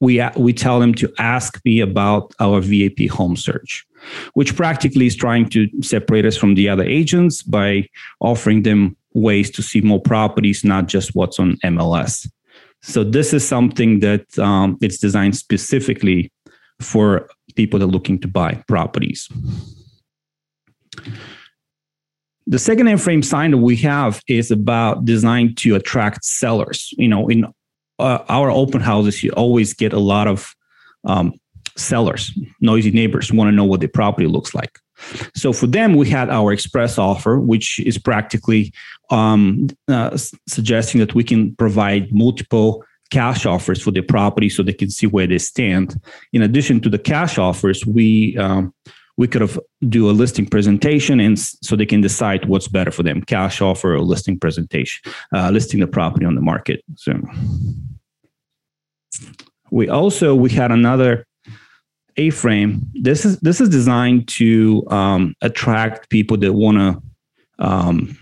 we 0.00 0.22
we 0.36 0.52
tell 0.52 0.80
them 0.80 0.94
to 0.94 1.12
ask 1.18 1.60
me 1.64 1.80
about 1.80 2.34
our 2.40 2.60
VIP 2.60 3.08
home 3.10 3.36
search, 3.36 3.86
which 4.34 4.56
practically 4.56 5.06
is 5.06 5.16
trying 5.16 5.48
to 5.50 5.68
separate 5.82 6.26
us 6.26 6.36
from 6.36 6.54
the 6.54 6.68
other 6.68 6.84
agents 6.84 7.42
by 7.42 7.88
offering 8.20 8.62
them 8.62 8.96
ways 9.14 9.50
to 9.52 9.62
see 9.62 9.80
more 9.80 10.00
properties, 10.00 10.64
not 10.64 10.86
just 10.86 11.14
what's 11.14 11.38
on 11.38 11.56
MLS. 11.64 12.28
So 12.82 13.02
this 13.02 13.32
is 13.32 13.46
something 13.46 14.00
that 14.00 14.38
um, 14.38 14.76
it's 14.82 14.98
designed 14.98 15.36
specifically 15.36 16.30
for 16.80 17.28
people 17.54 17.78
that 17.78 17.86
are 17.86 17.88
looking 17.88 18.18
to 18.20 18.28
buy 18.28 18.62
properties. 18.68 19.28
The 22.46 22.58
second 22.58 22.88
A-frame 22.88 23.22
sign 23.22 23.52
that 23.52 23.58
we 23.58 23.76
have 23.76 24.20
is 24.28 24.50
about 24.50 25.04
designed 25.04 25.56
to 25.58 25.74
attract 25.74 26.24
sellers. 26.24 26.90
You 26.98 27.08
know, 27.08 27.28
in 27.28 27.46
uh, 27.98 28.18
our 28.28 28.50
open 28.50 28.80
houses, 28.80 29.22
you 29.22 29.30
always 29.32 29.72
get 29.72 29.92
a 29.92 29.98
lot 29.98 30.28
of 30.28 30.54
um, 31.04 31.32
sellers, 31.76 32.32
noisy 32.60 32.90
neighbors 32.90 33.32
want 33.32 33.48
to 33.48 33.52
know 33.52 33.64
what 33.64 33.80
the 33.80 33.86
property 33.86 34.26
looks 34.26 34.54
like. 34.54 34.78
So 35.34 35.52
for 35.52 35.66
them, 35.66 35.94
we 35.94 36.08
had 36.08 36.30
our 36.30 36.52
express 36.52 36.98
offer, 36.98 37.38
which 37.40 37.80
is 37.80 37.98
practically 37.98 38.72
um, 39.10 39.68
uh, 39.88 40.16
suggesting 40.46 41.00
that 41.00 41.14
we 41.14 41.24
can 41.24 41.54
provide 41.56 42.12
multiple 42.12 42.84
cash 43.10 43.44
offers 43.44 43.82
for 43.82 43.90
the 43.90 44.02
property 44.02 44.48
so 44.48 44.62
they 44.62 44.72
can 44.72 44.90
see 44.90 45.06
where 45.06 45.26
they 45.26 45.38
stand. 45.38 46.00
In 46.32 46.42
addition 46.42 46.80
to 46.80 46.88
the 46.88 46.98
cash 46.98 47.38
offers, 47.38 47.84
we 47.84 48.36
um, 48.38 48.72
we 49.16 49.28
could 49.28 49.40
have 49.40 49.58
do 49.88 50.10
a 50.10 50.12
listing 50.12 50.46
presentation 50.46 51.20
and 51.20 51.38
so 51.38 51.76
they 51.76 51.86
can 51.86 52.00
decide 52.00 52.46
what's 52.46 52.68
better 52.68 52.90
for 52.90 53.02
them 53.02 53.22
cash 53.22 53.60
offer 53.60 53.94
or 53.94 54.00
listing 54.00 54.38
presentation 54.38 55.12
uh, 55.34 55.50
listing 55.50 55.80
the 55.80 55.86
property 55.86 56.26
on 56.26 56.34
the 56.34 56.40
market 56.40 56.82
so. 56.96 57.12
We 59.70 59.88
also 59.88 60.34
we 60.34 60.50
had 60.50 60.70
another 60.70 61.26
a-frame. 62.16 62.82
This 62.94 63.24
is 63.24 63.40
this 63.40 63.60
is 63.60 63.68
designed 63.68 64.28
to 64.28 64.84
um, 64.88 65.34
attract 65.42 66.10
people 66.10 66.36
that 66.38 66.52
want 66.52 66.78
to 66.78 67.02
um, 67.58 68.16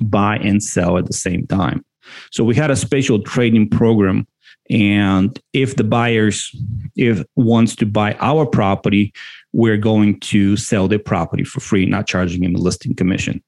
buy 0.00 0.38
and 0.38 0.62
sell 0.62 0.98
at 0.98 1.06
the 1.06 1.12
same 1.12 1.46
time. 1.46 1.84
So 2.32 2.42
we 2.42 2.56
had 2.56 2.70
a 2.70 2.76
special 2.76 3.22
trading 3.22 3.68
program 3.68 4.26
and 4.70 5.38
if 5.52 5.76
the 5.76 5.84
buyers 5.84 6.54
if 6.96 7.22
wants 7.36 7.76
to 7.76 7.86
buy 7.86 8.14
our 8.14 8.46
property 8.46 9.12
we're 9.52 9.76
going 9.76 10.18
to 10.20 10.56
sell 10.56 10.88
the 10.88 10.98
property 10.98 11.44
for 11.44 11.60
free 11.60 11.86
not 11.86 12.06
charging 12.06 12.42
him 12.42 12.54
a 12.54 12.58
listing 12.58 12.94
commission. 12.94 13.42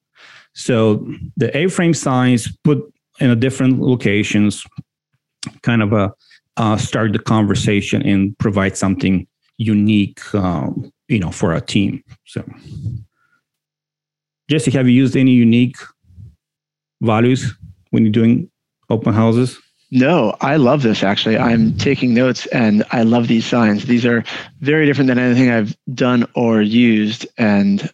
So 0.54 1.06
the 1.36 1.56
a-frame 1.56 1.94
signs 1.94 2.54
put 2.62 2.82
in 3.20 3.30
a 3.30 3.36
different 3.36 3.80
locations 3.80 4.64
kind 5.62 5.82
of 5.82 5.92
a 5.92 6.12
uh, 6.56 6.76
start 6.76 7.12
the 7.12 7.18
conversation 7.18 8.00
and 8.02 8.38
provide 8.38 8.76
something 8.76 9.26
unique 9.58 10.34
um, 10.34 10.92
you 11.08 11.18
know 11.18 11.30
for 11.30 11.52
our 11.52 11.60
team 11.60 12.02
so. 12.26 12.44
Jesse 14.48 14.70
have 14.70 14.86
you 14.86 14.94
used 14.94 15.16
any 15.16 15.32
unique 15.32 15.76
values 17.00 17.54
when 17.90 18.04
you're 18.04 18.12
doing 18.12 18.50
open 18.90 19.14
houses 19.14 19.58
no, 19.94 20.34
I 20.40 20.56
love 20.56 20.82
this 20.82 21.04
actually. 21.04 21.38
I'm 21.38 21.76
taking 21.78 22.14
notes 22.14 22.46
and 22.46 22.82
I 22.90 23.04
love 23.04 23.28
these 23.28 23.46
signs. 23.46 23.84
These 23.84 24.04
are 24.04 24.24
very 24.58 24.86
different 24.86 25.06
than 25.06 25.20
anything 25.20 25.50
I've 25.50 25.76
done 25.94 26.26
or 26.34 26.60
used. 26.60 27.28
And 27.38 27.88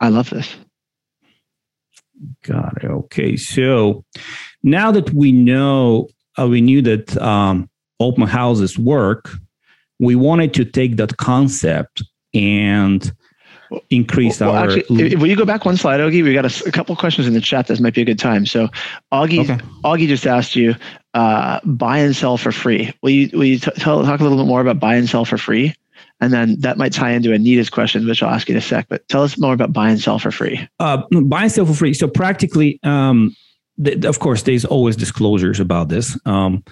I 0.00 0.08
love 0.08 0.30
this. 0.30 0.52
Got 2.42 2.82
it. 2.82 2.90
Okay. 2.90 3.36
So 3.36 4.04
now 4.64 4.90
that 4.90 5.14
we 5.14 5.30
know, 5.30 6.08
uh, 6.36 6.48
we 6.48 6.60
knew 6.60 6.82
that 6.82 7.16
um, 7.18 7.70
open 8.00 8.26
houses 8.26 8.76
work, 8.76 9.30
we 10.00 10.16
wanted 10.16 10.54
to 10.54 10.64
take 10.64 10.96
that 10.96 11.18
concept 11.18 12.02
and 12.34 13.12
increase 13.90 14.40
well, 14.40 14.50
our. 14.50 14.70
Actually, 14.70 15.12
if, 15.12 15.20
will 15.20 15.28
you 15.28 15.36
go 15.36 15.44
back 15.44 15.64
one 15.64 15.76
slide, 15.76 16.00
Augie? 16.00 16.24
We 16.24 16.34
got 16.34 16.46
a, 16.46 16.68
a 16.68 16.72
couple 16.72 16.96
questions 16.96 17.28
in 17.28 17.32
the 17.32 17.40
chat. 17.40 17.68
This 17.68 17.78
might 17.78 17.94
be 17.94 18.02
a 18.02 18.04
good 18.04 18.18
time. 18.18 18.44
So, 18.44 18.68
Augie, 19.12 19.48
okay. 19.48 19.64
Augie 19.84 20.08
just 20.08 20.26
asked 20.26 20.56
you 20.56 20.74
uh, 21.14 21.60
buy 21.64 21.98
and 21.98 22.14
sell 22.14 22.36
for 22.36 22.52
free. 22.52 22.92
Will 23.02 23.10
you 23.10 23.30
will 23.32 23.44
you 23.44 23.58
t- 23.58 23.70
tell, 23.76 24.02
talk 24.04 24.20
a 24.20 24.22
little 24.22 24.38
bit 24.38 24.46
more 24.46 24.60
about 24.60 24.80
buy 24.80 24.96
and 24.96 25.08
sell 25.08 25.24
for 25.24 25.38
free? 25.38 25.74
And 26.20 26.32
then 26.32 26.60
that 26.60 26.76
might 26.76 26.92
tie 26.92 27.10
into 27.10 27.32
Anita's 27.32 27.70
question, 27.70 28.06
which 28.06 28.22
I'll 28.22 28.34
ask 28.34 28.48
you 28.48 28.54
in 28.54 28.58
a 28.58 28.62
sec. 28.62 28.86
But 28.88 29.06
tell 29.08 29.22
us 29.22 29.38
more 29.38 29.52
about 29.52 29.72
buy 29.72 29.90
and 29.90 30.00
sell 30.00 30.18
for 30.18 30.30
free. 30.30 30.68
Uh, 30.78 31.02
buy 31.22 31.42
and 31.42 31.52
sell 31.52 31.66
for 31.66 31.74
free. 31.74 31.94
So 31.94 32.08
practically, 32.08 32.78
um, 32.82 33.34
th- 33.82 34.04
of 34.04 34.20
course, 34.20 34.42
there's 34.42 34.64
always 34.64 34.96
disclosures 34.96 35.60
about 35.60 35.88
this. 35.88 36.18
Um, 36.24 36.64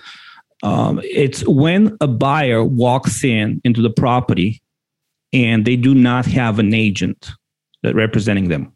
um, 0.63 1.01
it's 1.03 1.47
when 1.47 1.97
a 2.01 2.07
buyer 2.07 2.65
walks 2.65 3.25
in 3.25 3.61
into 3.65 3.83
the 3.83 3.91
property 3.91 4.63
and 5.33 5.65
they 5.65 5.77
do 5.77 5.95
not 5.95 6.25
have 6.27 6.59
an 6.59 6.73
agent 6.73 7.31
that 7.83 7.95
representing 7.95 8.49
them. 8.49 8.75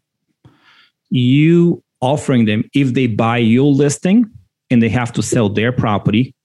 You 1.09 1.81
offering 2.01 2.45
them 2.45 2.69
if 2.73 2.93
they 2.93 3.07
buy 3.07 3.37
your 3.37 3.71
listing 3.71 4.29
and 4.69 4.81
they 4.81 4.89
have 4.89 5.11
to 5.13 5.21
sell 5.23 5.49
their 5.49 5.71
property, 5.71 6.35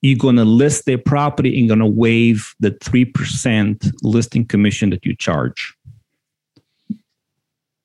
you're 0.00 0.18
going 0.18 0.36
to 0.36 0.44
list 0.44 0.84
their 0.84 0.98
property 0.98 1.58
and 1.58 1.68
going 1.68 1.80
to 1.80 1.86
waive 1.86 2.54
the 2.60 2.72
3% 2.72 3.92
listing 4.02 4.44
commission 4.44 4.90
that 4.90 5.06
you 5.06 5.14
charge. 5.14 5.74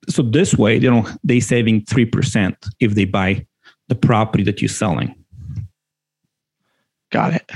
So 0.10 0.24
this 0.24 0.56
way, 0.56 0.80
they 0.80 0.88
don't 0.88 1.08
they 1.24 1.40
saving 1.40 1.84
3% 1.84 2.56
if 2.80 2.96
they 2.96 3.06
buy 3.06 3.46
the 3.90 3.96
property 3.96 4.44
that 4.44 4.62
you're 4.62 4.70
selling. 4.70 5.14
Got 7.12 7.34
it. 7.34 7.52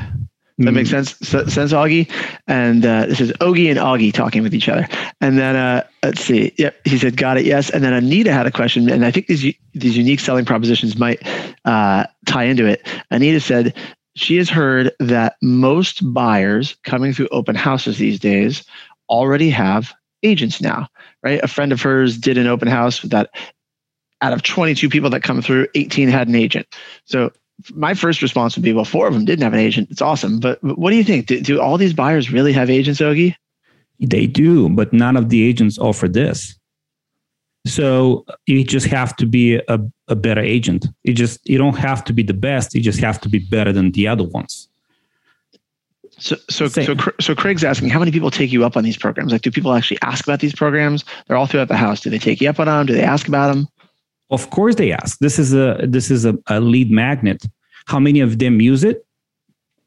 That 0.66 0.74
makes 0.74 0.90
mm. 0.90 1.06
sense, 1.06 1.54
sense, 1.54 1.74
Augie. 1.74 2.10
And 2.48 2.86
uh, 2.86 3.06
this 3.08 3.20
is 3.20 3.32
Ogie 3.34 3.70
and 3.70 3.80
Augie 3.80 4.14
talking 4.14 4.44
with 4.44 4.54
each 4.54 4.70
other. 4.70 4.88
And 5.20 5.38
then 5.38 5.56
uh, 5.56 5.88
let's 6.04 6.22
see. 6.22 6.54
Yep, 6.58 6.76
he 6.86 6.98
said, 6.98 7.18
"Got 7.18 7.38
it." 7.38 7.46
Yes. 7.46 7.70
And 7.70 7.84
then 7.84 7.94
Anita 7.94 8.32
had 8.32 8.46
a 8.46 8.52
question, 8.52 8.90
and 8.90 9.06
I 9.06 9.12
think 9.12 9.28
these 9.28 9.54
these 9.74 9.98
unique 9.98 10.20
selling 10.20 10.46
propositions 10.46 10.98
might 10.98 11.26
uh, 11.66 12.06
tie 12.26 12.44
into 12.44 12.66
it. 12.66 12.88
Anita 13.10 13.40
said 13.40 13.76
she 14.16 14.38
has 14.38 14.50
heard 14.50 14.92
that 15.00 15.36
most 15.42 16.02
buyers 16.14 16.76
coming 16.84 17.14
through 17.14 17.30
open 17.32 17.56
houses 17.56 17.98
these 17.98 18.20
days 18.20 18.64
already 19.10 19.50
have 19.50 19.94
agents 20.24 20.62
now. 20.62 20.88
Right? 21.24 21.42
A 21.44 21.48
friend 21.48 21.72
of 21.72 21.82
hers 21.82 22.18
did 22.18 22.38
an 22.38 22.48
open 22.48 22.68
house 22.68 23.02
with 23.02 23.12
that 23.12 23.30
out 24.22 24.34
of 24.34 24.44
22 24.44 24.90
people 24.90 25.10
that 25.10 25.24
come 25.24 25.42
through, 25.42 25.68
18 25.74 26.08
had 26.08 26.28
an 26.28 26.36
agent. 26.36 26.68
So 27.06 27.32
my 27.74 27.94
first 27.94 28.22
response 28.22 28.56
would 28.56 28.64
be, 28.64 28.74
well, 28.74 28.86
four 28.86 29.08
of 29.08 29.14
them 29.14 29.26
didn't 29.26 29.44
have 29.44 29.54
an 29.54 29.60
agent. 29.60 29.90
It's 29.92 30.02
awesome. 30.02 30.40
But, 30.40 30.60
but 30.62 30.78
what 30.78 30.92
do 30.92 30.98
you 30.98 31.04
think? 31.04 31.28
Do, 31.28 31.40
do, 31.42 31.62
all 31.62 31.78
these 31.78 31.94
buyers 31.94 32.32
really 32.32 32.54
have 32.54 32.70
agents, 32.70 33.02
Ogie? 33.02 33.36
They 34.00 34.26
do, 34.26 34.70
but 34.70 34.94
none 34.94 35.18
of 35.18 35.30
the 35.30 35.44
agents 35.48 35.78
offer 35.78 36.08
this. 36.08 36.58
So 37.68 38.26
you 38.48 38.64
just 38.64 38.88
have 38.88 39.16
to 39.18 39.28
be 39.28 39.56
a, 39.56 39.80
a 40.08 40.16
better 40.16 40.42
agent. 40.42 40.88
You 41.04 41.14
just 41.14 41.48
you 41.48 41.60
don't 41.60 41.78
have 41.78 42.04
to 42.06 42.14
be 42.14 42.24
the 42.24 42.34
best. 42.34 42.74
You 42.74 42.82
just 42.82 43.00
have 43.02 43.22
to 43.22 43.30
be 43.30 43.38
better 43.38 43.72
than 43.72 43.92
the 43.92 44.08
other 44.08 44.24
ones. 44.24 44.68
So, 46.18 46.36
so, 46.50 46.68
so, 46.68 46.96
so 47.20 47.34
Craig's 47.34 47.64
asking, 47.64 47.90
how 47.90 47.98
many 47.98 48.12
people 48.12 48.30
take 48.30 48.52
you 48.52 48.64
up 48.64 48.78
on 48.78 48.84
these 48.84 48.98
programs? 48.98 49.32
Like, 49.32 49.42
do 49.42 49.50
people 49.50 49.74
actually 49.74 49.98
ask 50.04 50.24
about 50.24 50.40
these 50.40 50.54
programs? 50.54 51.04
They're 51.26 51.38
all 51.38 51.48
throughout 51.48 51.68
the 51.68 51.78
house. 51.78 52.02
Do 52.02 52.12
they 52.12 52.20
take 52.20 52.42
you 52.42 52.50
up 52.50 52.60
on 52.60 52.68
them? 52.68 52.86
Do 52.86 52.94
they 52.94 53.02
ask 53.02 53.28
about 53.28 53.54
them? 53.54 53.68
Of 54.32 54.50
course 54.50 54.76
they 54.76 54.92
ask. 54.92 55.20
This 55.20 55.38
is 55.38 55.54
a 55.54 55.80
this 55.84 56.10
is 56.10 56.26
a, 56.26 56.38
a 56.48 56.60
lead 56.60 56.90
magnet. 56.90 57.46
How 57.86 58.00
many 58.00 58.22
of 58.22 58.40
them 58.40 58.62
use 58.62 58.84
it? 58.84 59.06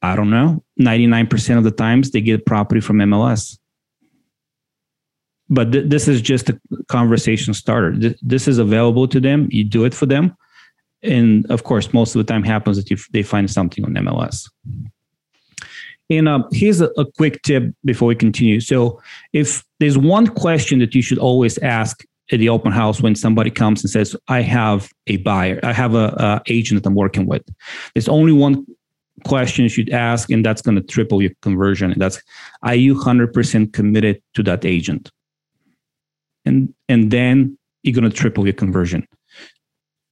I 0.03 0.17
don't 0.17 0.29
know. 0.29 0.63
99% 0.81 1.57
of 1.57 1.65
the 1.65 1.71
times 1.71 2.11
they 2.11 2.21
get 2.21 2.45
property 2.45 2.81
from 2.81 2.99
MLS. 2.99 3.59
But 5.49 5.73
th- 5.73 5.89
this 5.89 6.09
is 6.09 6.21
just 6.21 6.51
a 6.51 6.61
conversation 6.89 7.55
starter. 7.55 7.99
Th- 7.99 8.19
this 8.21 8.47
is 8.47 8.59
available 8.59 9.09
to 9.09 9.19
them. 9.19 9.49
You 9.51 9.65
do 9.65 9.85
it 9.85 9.95
for 9.95 10.05
them. 10.05 10.37
And 11.03 11.51
of 11.51 11.65
course, 11.65 11.95
most 11.95 12.15
of 12.15 12.19
the 12.19 12.31
time 12.31 12.43
happens 12.43 12.77
that 12.77 12.91
you, 12.91 12.99
they 13.13 13.23
find 13.23 13.51
something 13.51 13.83
on 13.85 13.95
MLS. 13.95 14.51
And 16.11 16.29
uh, 16.29 16.43
here's 16.53 16.83
a, 16.83 16.91
a 16.99 17.07
quick 17.17 17.41
tip 17.43 17.73
before 17.85 18.09
we 18.09 18.15
continue. 18.15 18.61
So, 18.61 19.01
if 19.33 19.65
there's 19.81 19.97
one 19.97 20.27
question 20.27 20.81
that 20.81 20.95
you 20.95 21.01
should 21.01 21.19
always 21.19 21.57
ask 21.59 22.05
at 22.33 22.39
the 22.39 22.49
open 22.49 22.73
house 22.73 23.01
when 23.01 23.15
somebody 23.15 23.51
comes 23.51 23.83
and 23.83 23.91
says, 23.91 24.17
I 24.29 24.41
have 24.41 24.91
a 25.07 25.19
buyer, 25.19 25.61
I 25.63 25.73
have 25.73 25.95
a, 25.95 26.07
a 26.19 26.43
agent 26.47 26.83
that 26.83 26.89
I'm 26.89 26.95
working 26.95 27.27
with. 27.27 27.43
There's 27.95 28.09
only 28.09 28.33
one 28.33 28.67
question 29.25 29.65
you 29.65 29.69
should 29.69 29.91
ask, 29.91 30.31
and 30.31 30.45
that's 30.45 30.63
going 30.63 30.77
to 30.77 30.83
triple 30.83 31.23
your 31.23 31.33
conversion. 31.43 31.93
And 31.93 32.01
that's, 32.01 32.21
are 32.63 32.75
you 32.75 32.95
100% 32.95 33.73
committed 33.73 34.23
to 34.35 34.43
that 34.45 34.65
agent? 34.65 35.11
And, 36.45 36.75
and 36.89 37.11
then 37.11 37.59
you're 37.83 37.95
going 37.95 38.11
to 38.11 38.17
triple 38.17 38.45
your 38.45 38.55
conversion. 38.55 39.07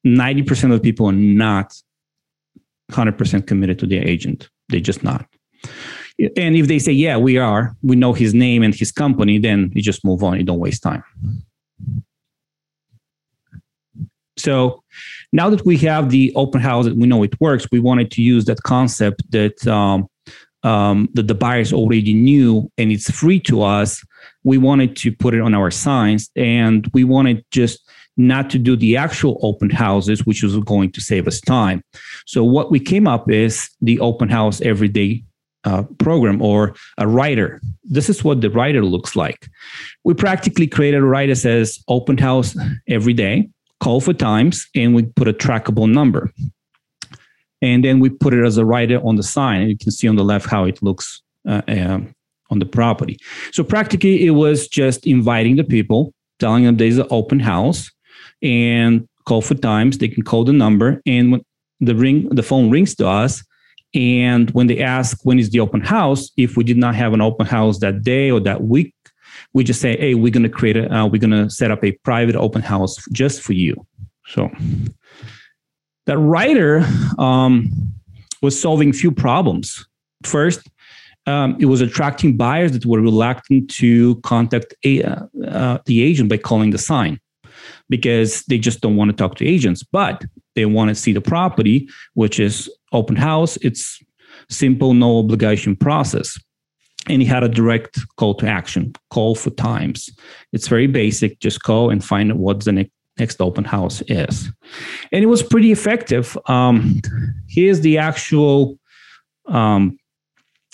90% 0.07 0.73
of 0.73 0.83
people 0.83 1.07
are 1.07 1.12
not 1.12 1.75
100% 2.90 3.47
committed 3.47 3.78
to 3.78 3.87
their 3.87 4.07
agent. 4.07 4.49
They're 4.69 4.81
just 4.81 5.02
not. 5.02 5.26
And 6.37 6.57
if 6.57 6.69
they 6.69 6.78
say, 6.78 6.92
yeah, 6.92 7.16
we 7.16 7.38
are, 7.38 7.75
we 7.83 7.97
know 7.97 8.12
his 8.12 8.35
name 8.35 8.62
and 8.62 8.75
his 8.75 8.92
company, 8.92 9.38
then 9.38 9.73
you 9.75 9.83
just 9.83 10.04
move 10.04 10.23
on. 10.23 10.37
You 10.37 10.45
don't 10.45 10.59
waste 10.59 10.83
time. 10.83 11.02
Mm-hmm. 11.25 11.38
So 14.37 14.83
now 15.33 15.51
that 15.51 15.65
we 15.65 15.77
have 15.79 16.11
the 16.11 16.33
open 16.35 16.61
house, 16.61 16.87
and 16.87 17.01
we 17.01 17.07
know 17.07 17.23
it 17.23 17.41
works. 17.41 17.67
We 17.71 17.81
wanted 17.81 18.11
to 18.12 18.23
use 18.23 18.45
that 18.47 18.62
concept 18.62 19.23
that 19.31 19.67
um, 19.67 20.09
um, 20.65 21.09
that 21.15 21.27
the 21.27 21.35
buyers 21.35 21.73
already 21.73 22.15
knew, 22.15 22.71
and 22.79 22.93
it's 22.93 23.11
free 23.11 23.41
to 23.41 23.62
us. 23.62 24.03
We 24.45 24.59
wanted 24.59 24.97
to 24.97 25.12
put 25.12 25.35
it 25.35 25.41
on 25.41 25.55
our 25.55 25.71
signs, 25.71 26.31
and 26.37 26.89
we 26.93 27.05
wanted 27.05 27.45
just 27.51 27.81
not 28.17 28.51
to 28.51 28.59
do 28.59 28.77
the 28.77 28.97
actual 28.97 29.39
open 29.43 29.71
houses, 29.71 30.27
which 30.27 30.43
was 30.43 30.57
going 30.59 30.93
to 30.93 31.01
save 31.01 31.27
us 31.27 31.41
time. 31.41 31.83
So 32.27 32.45
what 32.45 32.71
we 32.71 32.79
came 32.79 33.07
up 33.07 33.31
is 33.31 33.71
the 33.81 33.99
open 34.01 34.29
house 34.29 34.61
everyday 34.61 35.25
uh, 35.64 35.83
program 35.99 36.42
or 36.42 36.75
a 36.99 37.07
rider. 37.07 37.61
This 37.85 38.09
is 38.09 38.25
what 38.25 38.40
the 38.40 38.50
rider 38.50 38.85
looks 38.85 39.14
like. 39.14 39.49
We 40.04 40.14
practically 40.14 40.66
created 40.66 41.02
a 41.02 41.07
rider 41.07 41.35
says 41.35 41.83
open 41.88 42.19
house 42.19 42.57
every 42.88 43.14
day 43.14 43.49
call 43.83 44.00
for 44.00 44.14
times 44.14 44.69
and 44.76 44.95
we 44.95 45.02
put 45.02 45.26
a 45.26 45.33
trackable 45.33 45.90
number. 45.90 46.31
And 47.61 47.85
then 47.85 47.99
we 47.99 48.11
put 48.11 48.33
it 48.33 48.45
as 48.45 48.57
a 48.57 48.64
rider 48.64 49.00
on 49.04 49.16
the 49.16 49.23
sign. 49.23 49.69
You 49.69 49.76
can 49.76 49.90
see 49.90 50.09
on 50.09 50.16
the 50.16 50.25
left 50.25 50.47
how 50.49 50.64
it 50.64 50.83
looks 50.83 51.21
uh, 51.49 51.62
um, 51.66 52.14
on 52.50 52.61
the 52.61 52.66
property. 52.66 53.19
So 53.50 53.64
practically, 53.64 54.25
it 54.25 54.31
was 54.31 54.69
just 54.69 55.07
inviting 55.07 55.57
the 55.57 55.64
people, 55.64 56.14
telling 56.38 56.64
them 56.64 56.76
there's 56.76 56.99
an 56.99 57.07
open 57.11 57.40
house 57.40 57.90
and 58.40 59.09
call 59.26 59.42
for 59.42 59.54
times. 59.54 59.99
They 59.99 60.09
can 60.09 60.23
call 60.23 60.45
the 60.45 60.52
number. 60.52 61.00
And 61.07 61.33
when 61.33 61.42
the 61.81 61.97
ring, 61.97 62.28
the 62.31 62.42
phone 62.42 62.71
rings 62.71 62.95
to 62.97 63.09
us, 63.09 63.45
And 63.95 64.51
when 64.53 64.69
they 64.69 64.81
ask 64.81 65.19
when 65.25 65.39
is 65.39 65.51
the 65.51 65.61
open 65.61 65.81
house, 65.81 66.31
if 66.37 66.57
we 66.57 66.65
did 66.65 66.79
not 66.79 66.95
have 66.95 67.13
an 67.13 67.21
open 67.21 67.47
house 67.47 67.79
that 67.81 68.03
day 68.03 68.31
or 68.31 68.41
that 68.41 68.63
week, 68.63 68.95
we 69.53 69.65
just 69.65 69.81
say, 69.81 69.97
hey, 69.99 70.15
we're 70.15 70.33
going 70.33 70.43
to 70.43 70.49
create 70.49 70.77
a, 70.77 70.95
uh, 70.95 71.07
we're 71.07 71.21
going 71.21 71.31
to 71.31 71.51
set 71.51 71.71
up 71.71 71.85
a 71.85 71.93
private 72.05 72.37
open 72.37 72.63
house 72.63 72.97
just 73.13 73.43
for 73.43 73.53
you. 73.53 73.87
So 74.27 74.51
that 76.07 76.19
rider 76.19 76.85
um, 77.19 77.71
was 78.41 78.59
solving 78.61 78.93
few 78.93 79.13
problems. 79.13 79.87
First, 80.25 80.69
um, 81.27 81.57
it 81.61 81.67
was 81.67 81.81
attracting 81.81 82.37
buyers 82.37 82.73
that 82.73 82.87
were 82.87 83.01
reluctant 83.01 83.71
to 83.75 84.17
contact 84.23 84.75
a, 84.85 85.03
uh, 85.03 85.27
uh, 85.47 85.79
the 85.87 86.03
agent 86.03 86.29
by 86.29 86.37
calling 86.37 86.71
the 86.71 86.79
sign 86.79 87.21
because 87.89 88.43
they 88.45 88.59
just 88.59 88.81
don't 88.81 88.97
want 88.97 89.11
to 89.11 89.17
talk 89.17 89.37
to 89.37 89.47
agents, 89.47 89.83
but 89.83 90.25
they 90.55 90.67
want 90.67 90.89
to 90.89 90.95
see 90.95 91.13
the 91.13 91.21
property, 91.21 91.89
which 92.15 92.39
is 92.39 92.71
open 92.93 93.17
house. 93.17 93.57
It's 93.59 94.03
simple, 94.49 94.95
no 94.95 95.19
obligation 95.19 95.77
process. 95.77 96.39
And 97.09 97.21
he 97.21 97.27
had 97.27 97.43
a 97.43 97.49
direct 97.49 97.99
call 98.17 98.35
to 98.37 98.47
action, 98.47 98.93
call 99.11 99.35
for 99.35 99.51
times. 99.51 100.09
It's 100.53 100.69
very 100.69 100.87
basic. 100.87 101.41
Just 101.41 101.63
call 101.63 101.91
and 101.91 102.05
find 102.05 102.31
out 102.31 102.39
what 102.39 102.65
the 102.65 102.73
next 102.73 102.93
next 103.19 103.41
open 103.41 103.65
house 103.65 104.03
is. 104.09 104.51
And 105.13 105.23
it 105.23 105.27
was 105.27 105.43
pretty 105.43 105.73
effective. 105.73 106.37
Um, 106.47 107.01
here's 107.49 107.81
the 107.81 107.99
actual 107.99 108.79
um, 109.47 109.99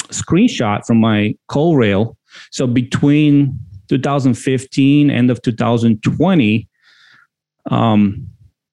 screenshot 0.09 0.87
from 0.87 0.99
my 0.99 1.35
CallRail. 1.51 2.17
So 2.51 2.67
between 2.67 3.59
2015 3.89 5.11
end 5.11 5.31
of 5.31 5.43
2020, 5.43 6.69
um, 7.71 8.29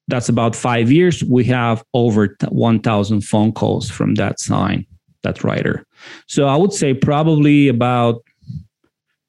that's 0.08 0.28
about 0.28 0.54
five 0.54 0.90
years. 0.90 1.24
We 1.24 1.44
have 1.44 1.82
over 1.94 2.36
1,000 2.48 3.20
phone 3.22 3.52
calls 3.52 3.90
from 3.90 4.14
that 4.14 4.38
sign, 4.38 4.86
that 5.22 5.42
rider. 5.42 5.84
So 6.26 6.46
I 6.46 6.56
would 6.56 6.72
say 6.72 6.94
probably 6.94 7.68
about 7.68 8.22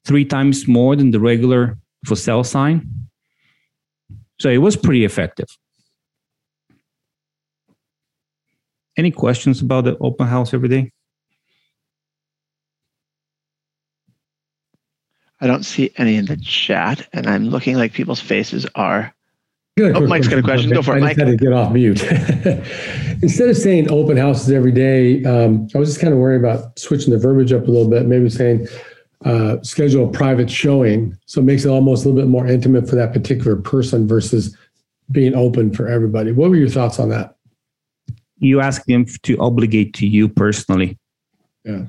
three 0.04 0.24
times 0.24 0.68
more 0.68 0.94
than 0.96 1.10
the 1.10 1.20
regular 1.20 1.76
for 2.06 2.16
sale 2.16 2.44
sign. 2.44 2.88
So 4.38 4.48
it 4.48 4.58
was 4.58 4.76
pretty 4.76 5.04
effective. 5.04 5.48
Any 8.96 9.10
questions 9.10 9.60
about 9.60 9.84
the 9.84 9.96
open 9.98 10.26
house 10.26 10.54
every 10.54 10.68
day? 10.68 10.92
I 15.40 15.46
don't 15.46 15.64
see 15.64 15.92
any 15.96 16.16
in 16.16 16.26
the 16.26 16.36
chat, 16.36 17.08
and 17.12 17.28
I'm 17.28 17.44
looking 17.44 17.76
like 17.76 17.92
people's 17.92 18.20
faces 18.20 18.66
are 18.74 19.14
Good. 19.78 19.94
Oh, 19.94 20.08
Mike's 20.08 20.26
got 20.26 20.40
a 20.40 20.42
question. 20.42 20.70
Go 20.70 20.82
for 20.82 20.94
it, 20.94 20.96
I 20.96 21.00
Mike. 21.02 21.16
just 21.16 21.28
had 21.28 21.38
to 21.38 21.44
get 21.44 21.52
off 21.52 21.72
mute. 21.72 22.02
Instead 23.22 23.48
of 23.48 23.56
saying 23.56 23.88
open 23.92 24.16
houses 24.16 24.50
every 24.50 24.72
day, 24.72 25.22
um, 25.22 25.68
I 25.72 25.78
was 25.78 25.90
just 25.90 26.00
kind 26.00 26.12
of 26.12 26.18
worried 26.18 26.40
about 26.40 26.76
switching 26.76 27.12
the 27.12 27.18
verbiage 27.18 27.52
up 27.52 27.62
a 27.62 27.70
little 27.70 27.88
bit. 27.88 28.06
Maybe 28.06 28.28
saying 28.28 28.66
uh, 29.24 29.62
schedule 29.62 30.08
a 30.08 30.10
private 30.10 30.50
showing, 30.50 31.16
so 31.26 31.40
it 31.40 31.44
makes 31.44 31.64
it 31.64 31.68
almost 31.68 32.04
a 32.04 32.08
little 32.08 32.20
bit 32.20 32.28
more 32.28 32.44
intimate 32.44 32.88
for 32.88 32.96
that 32.96 33.12
particular 33.12 33.54
person 33.54 34.08
versus 34.08 34.56
being 35.12 35.36
open 35.36 35.72
for 35.72 35.86
everybody. 35.86 36.32
What 36.32 36.50
were 36.50 36.56
your 36.56 36.68
thoughts 36.68 36.98
on 36.98 37.10
that? 37.10 37.36
You 38.38 38.60
ask 38.60 38.84
them 38.86 39.06
to 39.22 39.38
obligate 39.38 39.94
to 39.94 40.08
you 40.08 40.28
personally. 40.28 40.98
Yeah. 41.64 41.84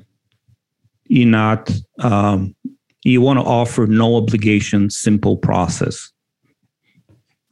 You're 1.06 1.26
not. 1.26 1.72
Um, 1.98 2.54
you 3.02 3.20
want 3.20 3.40
to 3.40 3.44
offer 3.44 3.88
no 3.88 4.14
obligation, 4.14 4.90
simple 4.90 5.36
process 5.36 6.12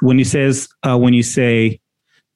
when 0.01 0.19
you 0.19 0.25
says 0.25 0.69
uh, 0.87 0.97
when 0.97 1.15
you 1.15 1.23
say 1.23 1.81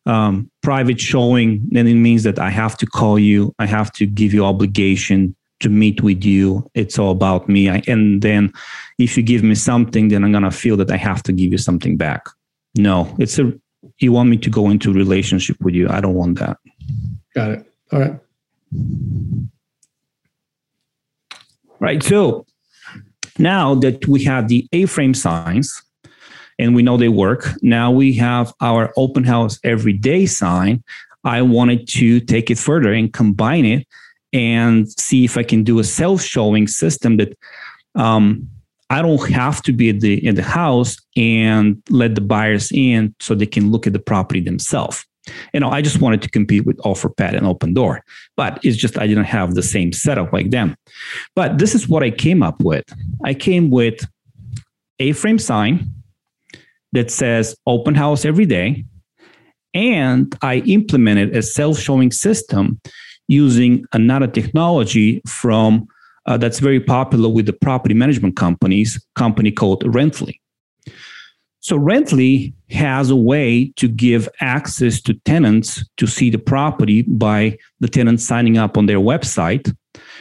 um, 0.06 0.50
private 0.62 1.00
showing, 1.00 1.66
then 1.70 1.86
it 1.86 1.94
means 1.94 2.22
that 2.24 2.38
I 2.38 2.50
have 2.50 2.76
to 2.78 2.86
call 2.86 3.18
you. 3.18 3.54
I 3.58 3.66
have 3.66 3.92
to 3.92 4.06
give 4.06 4.34
you 4.34 4.44
obligation 4.44 5.36
to 5.60 5.68
meet 5.68 6.02
with 6.02 6.24
you. 6.24 6.68
It's 6.74 6.98
all 6.98 7.12
about 7.12 7.48
me. 7.48 7.70
I, 7.70 7.82
and 7.86 8.20
then 8.20 8.52
if 8.98 9.16
you 9.16 9.22
give 9.22 9.42
me 9.42 9.54
something, 9.54 10.08
then 10.08 10.24
I'm 10.24 10.32
gonna 10.32 10.50
feel 10.50 10.76
that 10.78 10.90
I 10.90 10.96
have 10.96 11.22
to 11.24 11.32
give 11.32 11.52
you 11.52 11.58
something 11.58 11.96
back. 11.96 12.26
No, 12.76 13.14
it's 13.18 13.38
a. 13.38 13.52
You 13.98 14.12
want 14.12 14.28
me 14.28 14.36
to 14.38 14.50
go 14.50 14.70
into 14.70 14.92
relationship 14.92 15.56
with 15.60 15.74
you. 15.74 15.88
I 15.88 16.00
don't 16.00 16.14
want 16.14 16.38
that. 16.38 16.56
Got 17.34 17.50
it. 17.50 17.72
All 17.92 18.00
right. 18.00 18.18
Right. 21.80 22.02
So 22.02 22.46
now 23.38 23.74
that 23.76 24.06
we 24.06 24.22
have 24.24 24.48
the 24.48 24.68
A-frame 24.72 25.14
signs, 25.14 25.82
and 26.58 26.74
we 26.74 26.82
know 26.82 26.96
they 26.96 27.08
work. 27.08 27.48
Now 27.62 27.90
we 27.90 28.12
have 28.14 28.52
our 28.60 28.92
open 28.96 29.24
house 29.24 29.58
every 29.64 29.92
day 29.92 30.26
sign. 30.26 30.82
I 31.24 31.42
wanted 31.42 31.88
to 31.88 32.20
take 32.20 32.50
it 32.50 32.58
further 32.58 32.92
and 32.92 33.12
combine 33.12 33.64
it 33.64 33.86
and 34.32 34.90
see 34.90 35.24
if 35.24 35.36
I 35.36 35.42
can 35.42 35.62
do 35.62 35.78
a 35.78 35.84
self 35.84 36.22
showing 36.22 36.66
system 36.66 37.18
that 37.18 37.36
um, 37.94 38.48
I 38.90 39.02
don't 39.02 39.30
have 39.30 39.62
to 39.62 39.72
be 39.72 39.90
at 39.90 40.00
the 40.00 40.24
in 40.26 40.34
the 40.34 40.42
house 40.42 40.96
and 41.16 41.82
let 41.88 42.14
the 42.14 42.20
buyers 42.20 42.70
in 42.72 43.14
so 43.20 43.34
they 43.34 43.46
can 43.46 43.70
look 43.70 43.86
at 43.86 43.92
the 43.92 43.98
property 43.98 44.40
themselves. 44.40 45.04
You 45.54 45.60
know, 45.60 45.70
I 45.70 45.82
just 45.82 46.00
wanted 46.00 46.20
to 46.22 46.30
compete 46.30 46.66
with 46.66 46.76
OfferPad 46.78 47.36
and 47.36 47.46
Opendoor, 47.46 48.00
but 48.36 48.58
it's 48.64 48.76
just 48.76 48.98
I 48.98 49.06
didn't 49.06 49.24
have 49.24 49.54
the 49.54 49.62
same 49.62 49.92
setup 49.92 50.32
like 50.32 50.50
them. 50.50 50.76
But 51.36 51.58
this 51.58 51.74
is 51.74 51.88
what 51.88 52.02
I 52.02 52.10
came 52.10 52.42
up 52.42 52.60
with. 52.60 52.84
I 53.24 53.34
came 53.34 53.70
with 53.70 54.04
a 54.98 55.12
frame 55.12 55.38
sign 55.38 55.90
that 56.92 57.10
says 57.10 57.56
open 57.66 57.94
house 57.94 58.24
every 58.24 58.46
day. 58.46 58.84
And 59.74 60.36
I 60.42 60.56
implemented 60.58 61.34
a 61.34 61.42
self 61.42 61.78
showing 61.78 62.12
system 62.12 62.80
using 63.28 63.84
another 63.92 64.26
technology 64.26 65.22
from 65.26 65.86
uh, 66.26 66.36
that's 66.36 66.58
very 66.58 66.80
popular 66.80 67.28
with 67.28 67.46
the 67.46 67.52
property 67.52 67.94
management 67.94 68.36
companies, 68.36 69.02
company 69.16 69.50
called 69.50 69.82
Rently. 69.84 70.38
So 71.60 71.78
Rently 71.78 72.52
has 72.70 73.10
a 73.10 73.16
way 73.16 73.72
to 73.76 73.88
give 73.88 74.28
access 74.40 75.00
to 75.02 75.14
tenants 75.24 75.84
to 75.96 76.06
see 76.06 76.28
the 76.28 76.38
property 76.38 77.02
by 77.02 77.56
the 77.80 77.88
tenant 77.88 78.20
signing 78.20 78.58
up 78.58 78.76
on 78.76 78.86
their 78.86 78.98
website, 78.98 79.74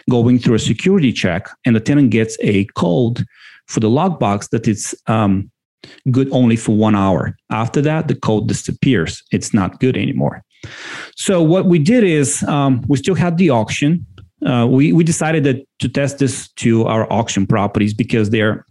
going 0.10 0.40
through 0.40 0.56
a 0.56 0.60
security 0.60 1.12
check, 1.12 1.50
and 1.66 1.76
the 1.76 1.80
tenant 1.80 2.12
gets 2.12 2.38
a 2.42 2.66
code 2.76 3.26
for 3.68 3.80
the 3.80 3.90
lockbox 3.90 4.50
that 4.50 4.68
it's 4.68 4.94
um, 5.08 5.51
good 6.12 6.30
only 6.32 6.56
for 6.56 6.76
one 6.76 6.96
hour. 6.96 7.36
After 7.50 7.82
that, 7.82 8.08
the 8.08 8.16
code 8.16 8.48
disappears. 8.48 9.24
It's 9.32 9.54
not 9.54 9.80
good 9.80 9.98
anymore. 9.98 10.44
So 11.16 11.42
what 11.42 11.66
we 11.66 11.80
did 11.80 12.04
is 12.04 12.44
um, 12.44 12.84
we 12.88 12.98
still 12.98 13.16
had 13.16 13.38
the 13.38 13.50
auction. 13.50 14.06
Uh, 14.46 14.68
we 14.70 14.92
we 14.92 15.04
decided 15.04 15.44
that 15.44 15.66
to 15.80 15.90
test 15.90 16.20
this 16.20 16.50
to 16.54 16.86
our 16.86 17.12
auction 17.12 17.46
properties 17.46 17.94
because 17.94 18.30
they're 18.30 18.66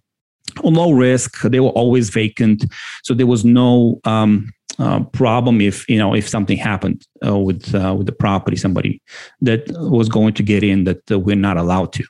low 0.64 0.90
risk. 0.90 1.42
They 1.42 1.61
were 1.61 1.70
always 1.70 2.11
vacant, 2.11 2.64
so 3.05 3.14
there 3.14 3.27
was 3.27 3.44
no 3.44 4.01
um, 4.05 4.51
uh, 4.81 5.05
problem 5.12 5.61
if 5.61 5.88
you 5.88 5.99
know 5.99 6.14
if 6.14 6.29
something 6.29 6.57
happened 6.57 7.07
uh, 7.25 7.38
with 7.38 7.75
uh, 7.75 7.94
with 7.96 8.07
the 8.07 8.12
property, 8.12 8.57
somebody 8.57 9.01
that 9.42 9.68
was 9.68 10.09
going 10.09 10.35
to 10.35 10.42
get 10.42 10.64
in 10.64 10.85
that 10.85 11.09
we're 11.11 11.37
not 11.37 11.57
allowed 11.57 11.92
to. 11.92 12.05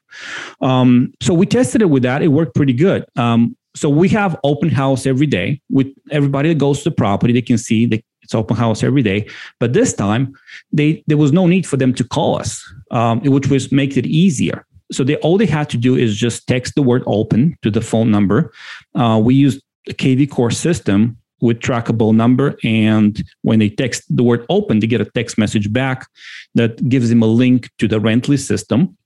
Um, 0.62 1.12
so 1.20 1.34
we 1.34 1.46
tested 1.46 1.82
it 1.82 1.90
with 1.90 2.02
that. 2.04 2.22
It 2.22 2.28
worked 2.28 2.54
pretty 2.54 2.72
good. 2.72 3.04
Um, 3.16 3.56
so 3.74 3.88
we 3.88 4.08
have 4.08 4.38
open 4.42 4.68
house 4.68 5.06
every 5.06 5.26
day 5.26 5.60
with 5.70 5.88
everybody 6.10 6.48
that 6.48 6.58
goes 6.58 6.82
to 6.82 6.90
the 6.90 6.96
property. 6.96 7.32
They 7.32 7.42
can 7.42 7.58
see 7.58 7.86
that 7.86 8.04
it's 8.22 8.34
open 8.34 8.56
house 8.56 8.82
every 8.82 9.02
day. 9.02 9.28
But 9.58 9.72
this 9.72 9.92
time 9.92 10.34
they 10.72 11.02
there 11.06 11.16
was 11.16 11.32
no 11.32 11.46
need 11.46 11.66
for 11.66 11.76
them 11.76 11.94
to 11.94 12.04
call 12.04 12.38
us 12.38 12.62
um, 12.90 13.20
which 13.20 13.48
was 13.48 13.72
make 13.72 13.96
it 13.96 14.06
easier. 14.06 14.66
So 14.92 15.04
they 15.04 15.16
all 15.16 15.38
they 15.38 15.46
had 15.46 15.70
to 15.70 15.76
do 15.76 15.96
is 15.96 16.16
just 16.16 16.46
text 16.46 16.74
the 16.74 16.82
word 16.82 17.02
open 17.06 17.56
to 17.62 17.70
the 17.70 17.80
phone 17.80 18.10
number. 18.10 18.52
Uh, 18.94 19.20
we 19.22 19.34
use 19.34 19.60
a 19.88 19.94
kvCORE 19.94 20.52
system 20.52 21.16
with 21.40 21.60
trackable 21.60 22.14
number. 22.14 22.58
And 22.64 23.22
when 23.42 23.60
they 23.60 23.70
text 23.70 24.04
the 24.14 24.22
word 24.22 24.44
open 24.48 24.80
they 24.80 24.86
get 24.86 25.00
a 25.00 25.06
text 25.06 25.38
message 25.38 25.72
back 25.72 26.06
that 26.54 26.86
gives 26.88 27.08
them 27.08 27.22
a 27.22 27.26
link 27.26 27.70
to 27.78 27.88
the 27.88 28.00
rently 28.00 28.36
system. 28.36 28.96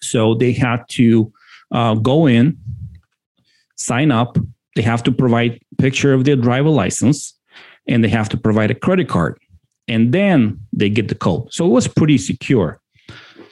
So 0.00 0.34
they 0.34 0.52
had 0.52 0.84
to 0.90 1.32
uh, 1.70 1.94
go 1.94 2.26
in 2.26 2.58
sign 3.76 4.10
up, 4.10 4.38
they 4.76 4.82
have 4.82 5.02
to 5.04 5.12
provide 5.12 5.60
picture 5.78 6.12
of 6.12 6.24
their 6.24 6.36
driver 6.36 6.68
license 6.68 7.34
and 7.86 8.02
they 8.02 8.08
have 8.08 8.28
to 8.30 8.36
provide 8.36 8.70
a 8.70 8.74
credit 8.74 9.08
card. 9.08 9.38
And 9.86 10.12
then 10.12 10.58
they 10.72 10.88
get 10.88 11.08
the 11.08 11.14
code. 11.14 11.52
So 11.52 11.66
it 11.66 11.70
was 11.70 11.86
pretty 11.86 12.18
secure. 12.18 12.80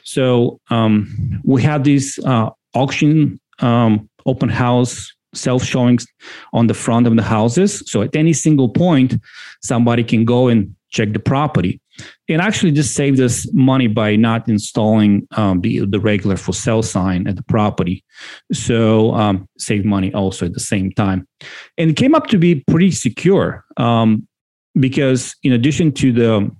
So 0.03 0.59
um, 0.69 1.41
we 1.43 1.61
had 1.61 1.83
this 1.83 2.19
uh, 2.25 2.49
auction 2.73 3.39
um, 3.59 4.09
open 4.25 4.49
house 4.49 5.13
self 5.33 5.63
showings 5.63 6.05
on 6.53 6.67
the 6.67 6.73
front 6.73 7.07
of 7.07 7.15
the 7.15 7.23
houses. 7.23 7.83
So 7.89 8.01
at 8.01 8.15
any 8.15 8.33
single 8.33 8.69
point, 8.69 9.15
somebody 9.61 10.03
can 10.03 10.25
go 10.25 10.47
and 10.47 10.75
check 10.89 11.13
the 11.13 11.19
property 11.19 11.81
and 12.29 12.41
actually 12.41 12.71
just 12.71 12.95
saved 12.95 13.19
us 13.19 13.47
money 13.53 13.87
by 13.87 14.15
not 14.15 14.47
installing 14.47 15.27
um, 15.31 15.61
the, 15.61 15.85
the 15.85 15.99
regular 15.99 16.37
for 16.37 16.53
sale 16.53 16.83
sign 16.83 17.27
at 17.27 17.35
the 17.35 17.43
property. 17.43 18.03
So 18.51 19.13
um, 19.13 19.47
saved 19.57 19.85
money 19.85 20.13
also 20.13 20.45
at 20.45 20.53
the 20.53 20.59
same 20.59 20.91
time. 20.91 21.27
And 21.77 21.91
it 21.91 21.97
came 21.97 22.15
up 22.15 22.27
to 22.27 22.37
be 22.37 22.63
pretty 22.67 22.91
secure 22.91 23.65
um, 23.77 24.27
because 24.79 25.35
in 25.43 25.51
addition 25.51 25.91
to 25.93 26.11
the 26.11 26.51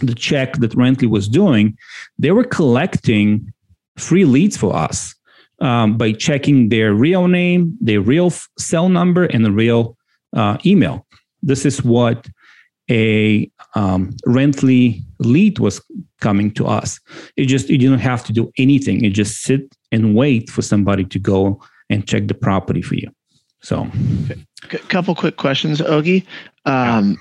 the 0.00 0.14
check 0.14 0.54
that 0.54 0.72
Rently 0.72 1.08
was 1.08 1.28
doing, 1.28 1.76
they 2.18 2.32
were 2.32 2.44
collecting 2.44 3.52
free 3.96 4.24
leads 4.24 4.56
for 4.56 4.74
us 4.74 5.14
um, 5.60 5.96
by 5.96 6.12
checking 6.12 6.70
their 6.70 6.92
real 6.92 7.28
name, 7.28 7.76
their 7.80 8.00
real 8.00 8.32
cell 8.58 8.88
number, 8.88 9.24
and 9.24 9.44
the 9.44 9.52
real 9.52 9.96
uh, 10.34 10.58
email. 10.66 11.06
This 11.42 11.64
is 11.64 11.84
what 11.84 12.28
a 12.92 13.50
um, 13.74 14.14
Rently 14.26 15.02
lead 15.18 15.58
was 15.58 15.80
coming 16.20 16.50
to 16.52 16.66
us. 16.66 17.00
It 17.36 17.46
just 17.46 17.70
you 17.70 17.78
don't 17.78 17.98
have 17.98 18.22
to 18.24 18.32
do 18.32 18.52
anything. 18.58 19.02
You 19.02 19.10
just 19.10 19.42
sit 19.42 19.74
and 19.90 20.14
wait 20.14 20.50
for 20.50 20.62
somebody 20.62 21.04
to 21.06 21.18
go 21.18 21.60
and 21.88 22.06
check 22.06 22.28
the 22.28 22.34
property 22.34 22.82
for 22.82 22.94
you. 22.94 23.08
So, 23.62 23.88
a 24.70 24.78
couple 24.88 25.14
quick 25.14 25.36
questions, 25.36 25.80
Ogie. 25.80 26.26
Um, 26.66 27.18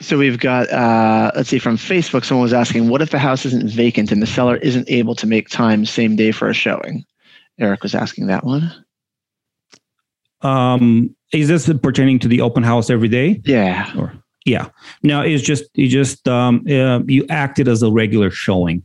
so 0.00 0.18
we've 0.18 0.38
got 0.38 0.68
uh, 0.70 1.30
let's 1.36 1.48
see 1.48 1.60
from 1.60 1.76
Facebook. 1.76 2.24
Someone 2.24 2.42
was 2.42 2.52
asking, 2.52 2.88
what 2.88 3.02
if 3.02 3.10
the 3.10 3.18
house 3.18 3.46
isn't 3.46 3.70
vacant 3.70 4.10
and 4.10 4.20
the 4.20 4.26
seller 4.26 4.56
isn't 4.56 4.90
able 4.90 5.14
to 5.14 5.26
make 5.26 5.48
time 5.48 5.86
same 5.86 6.16
day 6.16 6.32
for 6.32 6.48
a 6.48 6.54
showing? 6.54 7.04
Eric 7.60 7.82
was 7.82 7.94
asking 7.94 8.26
that 8.26 8.44
one. 8.44 8.72
Um, 10.40 11.14
is 11.32 11.46
this 11.46 11.70
pertaining 11.82 12.18
to 12.20 12.28
the 12.28 12.40
open 12.40 12.64
house 12.64 12.90
every 12.90 13.08
day? 13.08 13.40
Yeah. 13.44 13.92
Or 13.96 14.12
yeah. 14.44 14.68
No, 15.02 15.22
it's 15.22 15.42
just 15.42 15.64
you 15.74 15.88
just 15.88 16.26
um, 16.28 16.64
uh, 16.68 17.00
you 17.06 17.26
acted 17.28 17.68
as 17.68 17.82
a 17.82 17.90
regular 17.90 18.30
showing. 18.30 18.82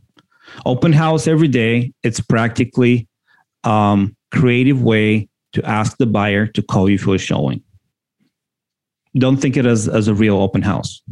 Open 0.64 0.92
house 0.92 1.26
every 1.26 1.48
day. 1.48 1.92
It's 2.02 2.20
practically 2.20 3.08
um, 3.64 4.16
creative 4.32 4.82
way 4.82 5.28
to 5.52 5.64
ask 5.64 5.96
the 5.98 6.06
buyer 6.06 6.46
to 6.46 6.62
call 6.62 6.88
you 6.88 6.98
for 6.98 7.14
a 7.14 7.18
showing. 7.18 7.62
Don't 9.16 9.38
think 9.38 9.56
it 9.56 9.66
as 9.66 9.88
as 9.88 10.08
a 10.08 10.14
real 10.14 10.36
open 10.36 10.62
house. 10.62 11.02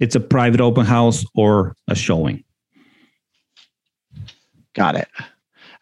It's 0.00 0.14
a 0.14 0.20
private 0.20 0.60
open 0.60 0.86
house 0.86 1.24
or 1.34 1.76
a 1.88 1.94
showing. 1.94 2.44
Got 4.74 4.96
it. 4.96 5.08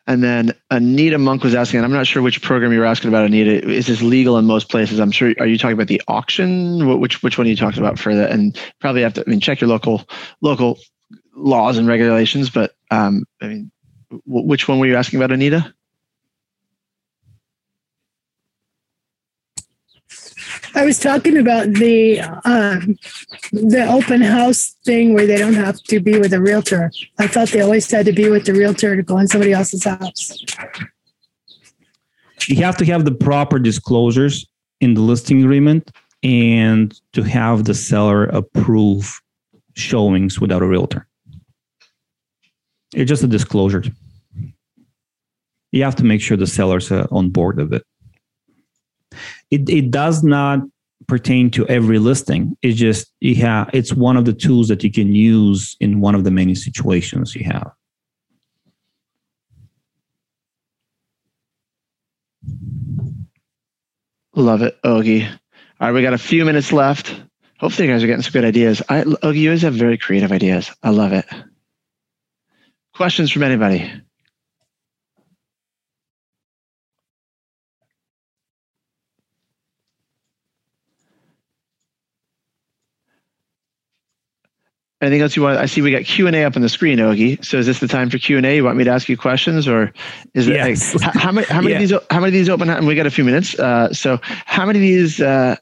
And 0.08 0.24
then 0.24 0.54
Anita 0.70 1.18
Monk 1.18 1.44
was 1.44 1.54
asking, 1.54 1.78
and 1.78 1.84
I'm 1.84 1.92
not 1.92 2.06
sure 2.06 2.22
which 2.22 2.40
program 2.40 2.72
you 2.72 2.78
were 2.78 2.86
asking 2.86 3.08
about, 3.08 3.26
Anita. 3.26 3.68
Is 3.70 3.86
this 3.86 4.00
legal 4.00 4.38
in 4.38 4.46
most 4.46 4.70
places? 4.70 4.98
I'm 5.00 5.10
sure. 5.10 5.34
Are 5.38 5.46
you 5.46 5.58
talking 5.58 5.74
about 5.74 5.88
the 5.88 6.00
auction? 6.08 6.98
Which 6.98 7.22
which 7.22 7.36
one 7.36 7.46
are 7.46 7.50
you 7.50 7.56
talking 7.56 7.78
about 7.78 7.98
for 7.98 8.14
that? 8.14 8.30
And 8.30 8.58
probably 8.80 9.02
have 9.02 9.12
to. 9.14 9.24
I 9.26 9.28
mean, 9.28 9.38
check 9.38 9.60
your 9.60 9.68
local 9.68 10.08
local 10.40 10.78
laws 11.36 11.76
and 11.76 11.86
regulations. 11.86 12.48
But 12.48 12.72
um, 12.90 13.26
I 13.42 13.48
mean, 13.48 13.70
which 14.24 14.66
one 14.66 14.78
were 14.78 14.86
you 14.86 14.96
asking 14.96 15.18
about, 15.18 15.30
Anita? 15.30 15.74
I 20.78 20.84
was 20.84 21.00
talking 21.00 21.36
about 21.36 21.72
the 21.72 22.20
um, 22.20 22.96
the 23.50 23.84
open 23.90 24.20
house 24.20 24.76
thing 24.84 25.12
where 25.12 25.26
they 25.26 25.36
don't 25.36 25.54
have 25.54 25.82
to 25.82 25.98
be 25.98 26.20
with 26.20 26.32
a 26.32 26.40
realtor. 26.40 26.92
I 27.18 27.26
thought 27.26 27.48
they 27.48 27.62
always 27.62 27.90
had 27.90 28.06
to 28.06 28.12
be 28.12 28.30
with 28.30 28.46
the 28.46 28.52
realtor 28.52 28.94
to 28.94 29.02
go 29.02 29.18
in 29.18 29.26
somebody 29.26 29.52
else's 29.52 29.82
house. 29.82 30.38
You 32.46 32.62
have 32.62 32.76
to 32.76 32.84
have 32.84 33.04
the 33.04 33.10
proper 33.10 33.58
disclosures 33.58 34.46
in 34.80 34.94
the 34.94 35.00
listing 35.00 35.42
agreement 35.42 35.90
and 36.22 36.96
to 37.12 37.24
have 37.24 37.64
the 37.64 37.74
seller 37.74 38.26
approve 38.26 39.20
showings 39.74 40.40
without 40.40 40.62
a 40.62 40.66
realtor. 40.66 41.08
It's 42.94 43.08
just 43.08 43.24
a 43.24 43.26
disclosure. 43.26 43.82
You 45.72 45.82
have 45.82 45.96
to 45.96 46.04
make 46.04 46.20
sure 46.20 46.36
the 46.36 46.46
sellers 46.46 46.92
are 46.92 47.08
on 47.10 47.30
board 47.30 47.58
of 47.58 47.72
it 47.72 47.82
it, 49.50 49.68
it 49.68 49.90
does 49.90 50.22
not 50.22 50.60
pertain 51.06 51.50
to 51.52 51.66
every 51.68 51.98
listing. 51.98 52.56
It's 52.62 52.78
just 52.78 53.12
yeah, 53.20 53.66
it's 53.72 53.92
one 53.92 54.16
of 54.16 54.24
the 54.24 54.32
tools 54.32 54.68
that 54.68 54.84
you 54.84 54.90
can 54.90 55.14
use 55.14 55.76
in 55.80 56.00
one 56.00 56.14
of 56.14 56.24
the 56.24 56.30
many 56.30 56.54
situations 56.54 57.34
you 57.34 57.44
have. 57.44 57.72
Love 64.34 64.62
it, 64.62 64.80
Ogie. 64.82 65.28
All 65.80 65.88
right, 65.88 65.92
we 65.92 66.02
got 66.02 66.14
a 66.14 66.18
few 66.18 66.44
minutes 66.44 66.72
left. 66.72 67.20
Hopefully, 67.58 67.88
you 67.88 67.94
guys 67.94 68.04
are 68.04 68.06
getting 68.06 68.22
some 68.22 68.32
good 68.32 68.44
ideas. 68.44 68.82
I, 68.88 69.02
Ogie, 69.02 69.36
you 69.36 69.50
always 69.50 69.62
have 69.62 69.74
very 69.74 69.98
creative 69.98 70.30
ideas. 70.30 70.70
I 70.82 70.90
love 70.90 71.12
it. 71.12 71.26
Questions 72.94 73.32
from 73.32 73.42
anybody? 73.42 73.90
Anything 85.00 85.22
else 85.22 85.36
you 85.36 85.42
want? 85.42 85.58
I 85.58 85.66
see 85.66 85.80
we 85.80 85.92
got 85.92 86.04
Q 86.04 86.26
and 86.26 86.34
A 86.34 86.42
up 86.42 86.56
on 86.56 86.62
the 86.62 86.68
screen, 86.68 86.98
Ogie. 86.98 87.44
So 87.44 87.56
is 87.58 87.66
this 87.66 87.78
the 87.78 87.86
time 87.86 88.10
for 88.10 88.18
Q 88.18 88.36
and 88.36 88.44
A? 88.44 88.56
You 88.56 88.64
want 88.64 88.76
me 88.76 88.82
to 88.82 88.90
ask 88.90 89.08
you 89.08 89.16
questions, 89.16 89.68
or 89.68 89.92
is 90.34 90.48
it 90.48 90.54
yes. 90.54 90.94
like, 90.94 91.02
how, 91.02 91.20
how, 91.20 91.32
many? 91.32 91.46
How 91.46 91.60
many 91.60 91.70
yeah. 91.70 91.76
of 91.76 91.88
these? 91.88 91.98
How 92.10 92.20
many 92.20 92.28
of 92.28 92.32
these 92.32 92.48
open? 92.48 92.68
And 92.68 92.84
we 92.84 92.96
got 92.96 93.06
a 93.06 93.10
few 93.10 93.22
minutes. 93.22 93.56
Uh, 93.56 93.92
so 93.92 94.18
how 94.22 94.66
many 94.66 94.80
of 94.80 94.82
these 94.82 95.20
uh, 95.20 95.54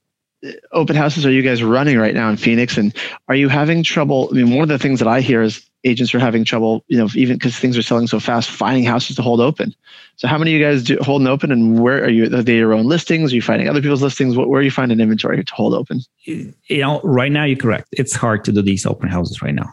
open 0.73 0.97
houses 0.97 1.25
are 1.27 1.33
you 1.33 1.43
guys 1.43 1.63
running 1.63 1.99
right 1.99 2.15
now 2.15 2.29
in 2.29 2.37
Phoenix? 2.37 2.77
And 2.77 2.95
are 3.29 3.35
you 3.35 3.49
having 3.49 3.83
trouble? 3.83 4.29
I 4.31 4.35
mean, 4.35 4.51
one 4.51 4.63
of 4.63 4.69
the 4.69 4.79
things 4.79 4.99
that 4.99 5.09
I 5.09 5.21
hear 5.21 5.43
is 5.43 5.69
agents 5.85 6.15
are 6.15 6.19
having 6.19 6.45
trouble, 6.45 6.85
you 6.89 6.99
know, 6.99 7.09
even 7.15 7.37
because 7.37 7.57
things 7.57 7.79
are 7.79 7.83
selling 7.83 8.07
so 8.07 8.19
fast, 8.19 8.51
finding 8.51 8.85
houses 8.85 9.17
to 9.17 9.23
hold 9.23 9.41
open. 9.41 9.75
So 10.17 10.29
how 10.29 10.37
many 10.39 10.55
of 10.55 10.61
you 10.61 10.67
guys 10.67 10.83
do 10.83 10.99
holding 11.01 11.29
open 11.29 11.53
and 11.53 11.81
where 11.81 12.03
are 12.05 12.09
you, 12.09 12.25
are 12.25 12.43
they 12.43 12.57
your 12.57 12.75
own 12.75 12.87
listings? 12.87 13.33
Are 13.33 13.37
you 13.37 13.43
finding 13.43 13.69
other 13.69 13.81
people's 13.81 14.03
listings? 14.03 14.37
What, 14.37 14.49
Where 14.49 14.61
are 14.61 14.65
you 14.65 14.71
finding 14.71 15.01
inventory 15.01 15.43
to 15.45 15.55
hold 15.55 15.75
open? 15.75 16.01
You 16.25 16.55
know, 16.71 17.01
right 17.05 17.31
now 17.31 17.45
you're 17.45 17.57
correct. 17.57 17.89
It's 17.93 18.15
hard 18.15 18.45
to 18.45 18.53
do 18.53 18.63
these 18.63 18.85
open 18.85 19.09
houses 19.09 19.43
right 19.43 19.55
now. 19.55 19.73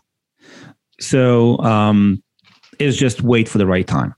So 0.99 1.57
um, 1.59 2.21
it's 2.79 2.97
just 2.97 3.21
wait 3.21 3.49
for 3.49 3.57
the 3.57 3.65
right 3.65 3.87
time. 3.87 4.13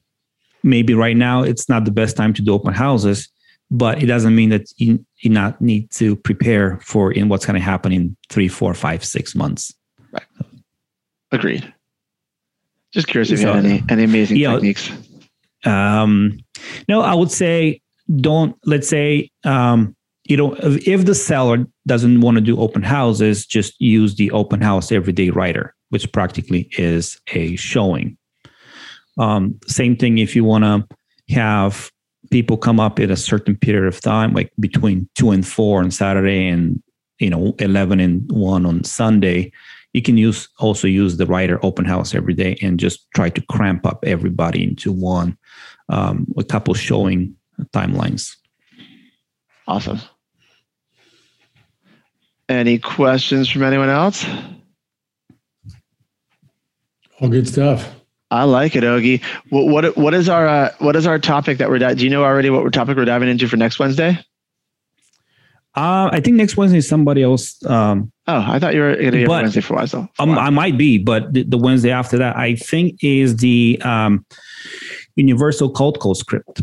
Maybe 0.63 0.93
right 0.93 1.15
now 1.15 1.43
it's 1.43 1.69
not 1.69 1.85
the 1.85 1.91
best 1.91 2.17
time 2.17 2.33
to 2.33 2.41
do 2.41 2.53
open 2.53 2.73
houses, 2.73 3.29
but 3.71 4.01
it 4.01 4.05
doesn't 4.05 4.35
mean 4.35 4.49
that 4.49 4.71
you, 4.77 5.03
you 5.19 5.29
not 5.29 5.59
need 5.59 5.89
to 5.91 6.15
prepare 6.15 6.79
for 6.81 7.11
in 7.11 7.29
what's 7.29 7.45
going 7.45 7.55
to 7.55 7.61
happen 7.61 7.91
in 7.91 8.15
three, 8.29 8.47
four, 8.47 8.73
five, 8.73 9.03
six 9.03 9.35
months. 9.35 9.73
Right. 10.11 10.23
Agreed. 11.31 11.73
Just 12.91 13.07
curious 13.07 13.29
if 13.29 13.41
you 13.41 13.47
had 13.47 13.65
any 13.65 13.83
any 13.89 14.05
amazing 14.05 14.37
techniques. 14.37 14.89
Um, 15.65 16.39
no, 16.87 17.01
I 17.01 17.13
would 17.13 17.29
say 17.29 17.81
don't. 18.15 18.55
Let's 18.65 18.87
say 18.87 19.31
um, 19.43 19.97
you 20.23 20.37
know 20.37 20.55
if 20.61 21.05
the 21.05 21.13
seller 21.13 21.65
doesn't 21.85 22.21
want 22.21 22.35
to 22.35 22.41
do 22.41 22.57
open 22.57 22.83
houses, 22.83 23.45
just 23.45 23.73
use 23.81 24.15
the 24.15 24.31
open 24.31 24.61
house 24.61 24.93
everyday 24.93 25.29
rider, 25.29 25.75
which 25.89 26.09
practically 26.13 26.69
is 26.77 27.19
a 27.33 27.57
showing. 27.57 28.17
Um, 29.17 29.59
same 29.67 29.97
thing 29.97 30.17
if 30.19 30.33
you 30.33 30.45
want 30.45 30.63
to 30.63 30.87
have 31.35 31.91
people 32.31 32.57
come 32.57 32.79
up 32.79 32.99
at 32.99 33.11
a 33.11 33.17
certain 33.17 33.55
period 33.55 33.87
of 33.87 34.01
time, 34.01 34.33
like 34.33 34.51
between 34.59 35.09
two 35.15 35.31
and 35.31 35.45
four 35.45 35.81
on 35.81 35.91
Saturday 35.91 36.47
and 36.47 36.81
you 37.19 37.29
know 37.29 37.55
11 37.59 38.01
and 38.01 38.29
1 38.29 38.65
on 38.65 38.83
sunday 38.83 39.49
you 39.93 40.01
can 40.01 40.17
use 40.17 40.49
also 40.59 40.85
use 40.85 41.15
the 41.15 41.25
rider 41.25 41.57
open 41.65 41.85
house 41.85 42.13
every 42.13 42.33
day 42.33 42.57
and 42.61 42.77
just 42.77 43.09
try 43.15 43.29
to 43.29 43.41
cramp 43.43 43.85
up 43.85 44.03
everybody 44.05 44.61
into 44.61 44.91
one 44.91 45.37
um, 45.87 46.27
a 46.37 46.43
couple 46.43 46.73
showing 46.73 47.35
timelines. 47.73 48.35
Awesome. 49.67 49.99
Any 52.49 52.77
questions 52.77 53.49
from 53.49 53.63
anyone 53.63 53.89
else? 53.89 54.25
All 57.19 57.29
good 57.29 57.47
stuff 57.47 57.89
I 58.35 58.43
like 58.43 58.75
it, 58.75 58.83
Ogie. 58.83 59.23
What 59.49 59.67
what, 59.67 59.97
what 59.97 60.13
is 60.13 60.29
our 60.29 60.47
uh, 60.47 60.71
what 60.79 60.95
is 60.95 61.07
our 61.07 61.19
topic 61.19 61.57
that 61.57 61.69
we're 61.69 61.79
do 61.79 62.03
you 62.03 62.09
know 62.09 62.23
already 62.23 62.49
what 62.49 62.71
topic 62.73 62.97
we're 62.97 63.05
diving 63.05 63.29
into 63.29 63.47
for 63.47 63.57
next 63.57 63.79
Wednesday? 63.79 64.19
Uh, 65.75 66.09
I 66.11 66.21
think 66.21 66.37
next 66.37 66.55
Wednesday 66.55 66.77
is 66.77 66.87
somebody 66.87 67.21
else. 67.21 67.63
Um, 67.65 68.11
oh, 68.27 68.45
I 68.47 68.59
thought 68.59 68.73
you 68.73 68.81
were 68.81 68.95
going 68.95 69.11
to 69.11 69.11
be 69.11 69.27
Wednesday 69.27 69.59
for 69.59 69.73
a 69.73 69.77
while. 69.77 69.87
So 69.87 70.07
um, 70.19 70.37
I 70.37 70.49
might 70.49 70.77
be, 70.77 70.97
but 70.97 71.33
the, 71.33 71.43
the, 71.43 71.57
Wednesday 71.57 71.91
after 71.91 72.17
that, 72.17 72.37
I 72.37 72.55
think 72.55 73.03
is 73.03 73.37
the 73.37 73.81
um, 73.83 74.25
Universal 75.17 75.71
Cold 75.71 75.99
Call 75.99 76.15
script. 76.15 76.61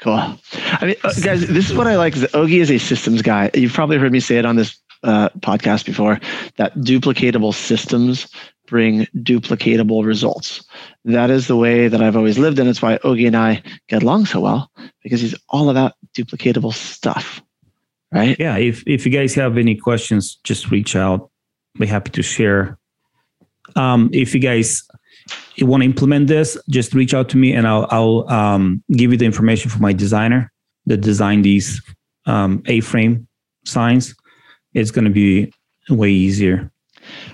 Cool. 0.00 0.36
I 0.54 0.78
mean, 0.82 0.96
uh, 1.02 1.14
guys, 1.22 1.46
this 1.46 1.70
is 1.70 1.74
what 1.74 1.86
I 1.86 1.96
like. 1.96 2.14
Is 2.14 2.24
Ogie 2.24 2.60
is 2.60 2.70
a 2.70 2.76
systems 2.76 3.22
guy. 3.22 3.50
You've 3.54 3.72
probably 3.72 3.96
heard 3.96 4.12
me 4.12 4.20
say 4.20 4.36
it 4.36 4.44
on 4.44 4.56
this 4.56 4.78
uh, 5.02 5.30
podcast 5.38 5.86
before. 5.86 6.20
That 6.56 6.74
duplicatable 6.76 7.54
systems 7.54 8.26
bring 8.72 9.06
duplicatable 9.18 10.04
results. 10.04 10.64
That 11.04 11.30
is 11.30 11.46
the 11.46 11.56
way 11.56 11.88
that 11.88 12.02
I've 12.02 12.16
always 12.16 12.38
lived, 12.38 12.58
and 12.58 12.68
it's 12.68 12.82
why 12.82 12.98
Ogie 12.98 13.26
and 13.26 13.36
I 13.36 13.62
get 13.88 14.02
along 14.02 14.26
so 14.26 14.40
well 14.40 14.70
because 15.02 15.20
he's 15.20 15.36
all 15.48 15.70
about 15.70 15.92
duplicatable 16.16 16.72
stuff 16.72 17.42
right? 18.12 18.36
Yeah. 18.38 18.56
If 18.56 18.82
if 18.86 19.04
you 19.04 19.12
guys 19.12 19.34
have 19.34 19.58
any 19.58 19.74
questions, 19.74 20.38
just 20.44 20.70
reach 20.70 20.94
out. 20.94 21.30
Be 21.78 21.86
happy 21.86 22.10
to 22.10 22.22
share. 22.22 22.78
Um, 23.74 24.10
if 24.12 24.34
you 24.34 24.40
guys 24.40 24.82
want 25.60 25.82
to 25.82 25.86
implement 25.86 26.28
this, 26.28 26.58
just 26.68 26.94
reach 26.94 27.14
out 27.14 27.28
to 27.30 27.36
me 27.36 27.52
and 27.52 27.66
I'll 27.66 27.86
I'll 27.90 28.30
um, 28.30 28.82
give 28.92 29.10
you 29.12 29.18
the 29.18 29.26
information 29.26 29.70
for 29.70 29.78
my 29.78 29.92
designer 29.92 30.52
that 30.86 30.98
designed 30.98 31.44
these 31.44 31.80
um, 32.26 32.62
A-frame 32.66 33.26
signs. 33.64 34.14
It's 34.74 34.90
going 34.90 35.04
to 35.04 35.10
be 35.10 35.52
way 35.88 36.10
easier. 36.10 36.71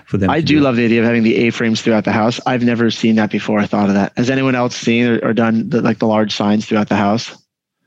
For 0.05 0.17
them. 0.17 0.29
I 0.29 0.39
to 0.39 0.45
do 0.45 0.59
love 0.59 0.75
the 0.75 0.85
idea 0.85 0.99
of 0.99 1.05
having 1.05 1.23
the 1.23 1.35
A-frames 1.35 1.81
throughout 1.81 2.05
the 2.05 2.11
house. 2.11 2.39
I've 2.45 2.63
never 2.63 2.91
seen 2.91 3.15
that 3.15 3.31
before. 3.31 3.59
I 3.59 3.65
thought 3.65 3.89
of 3.89 3.95
that. 3.95 4.13
Has 4.17 4.29
anyone 4.29 4.55
else 4.55 4.75
seen 4.75 5.05
or, 5.05 5.19
or 5.29 5.33
done 5.33 5.69
the, 5.69 5.81
like 5.81 5.99
the 5.99 6.07
large 6.07 6.35
signs 6.35 6.65
throughout 6.65 6.89
the 6.89 6.95
house? 6.95 7.35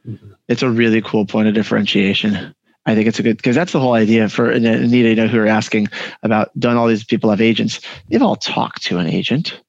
Mm-hmm. 0.07 0.33
It's 0.49 0.63
a 0.63 0.71
really 0.71 1.01
cool 1.03 1.27
point 1.27 1.49
of 1.49 1.55
differentiation. 1.55 2.55
I 2.85 2.95
think 2.95 3.07
it's 3.07 3.21
a 3.21 3.23
good 3.23 3.37
because 3.37 3.55
that's 3.55 3.73
the 3.73 3.81
whole 3.81 3.95
idea 3.95 4.29
for 4.29 4.51
Anita, 4.51 4.87
you 4.87 5.15
know, 5.15 5.29
who 5.29 5.39
are 5.39 5.47
asking 5.47 5.87
about. 6.23 6.51
Don't 6.59 6.77
all 6.77 6.89
these 6.89 7.05
people 7.05 7.31
have 7.31 7.41
agents? 7.41 7.81
They've 8.09 8.23
all 8.23 8.35
talked 8.35 8.83
to 8.85 8.99
an 8.99 9.07
agent. 9.07 9.61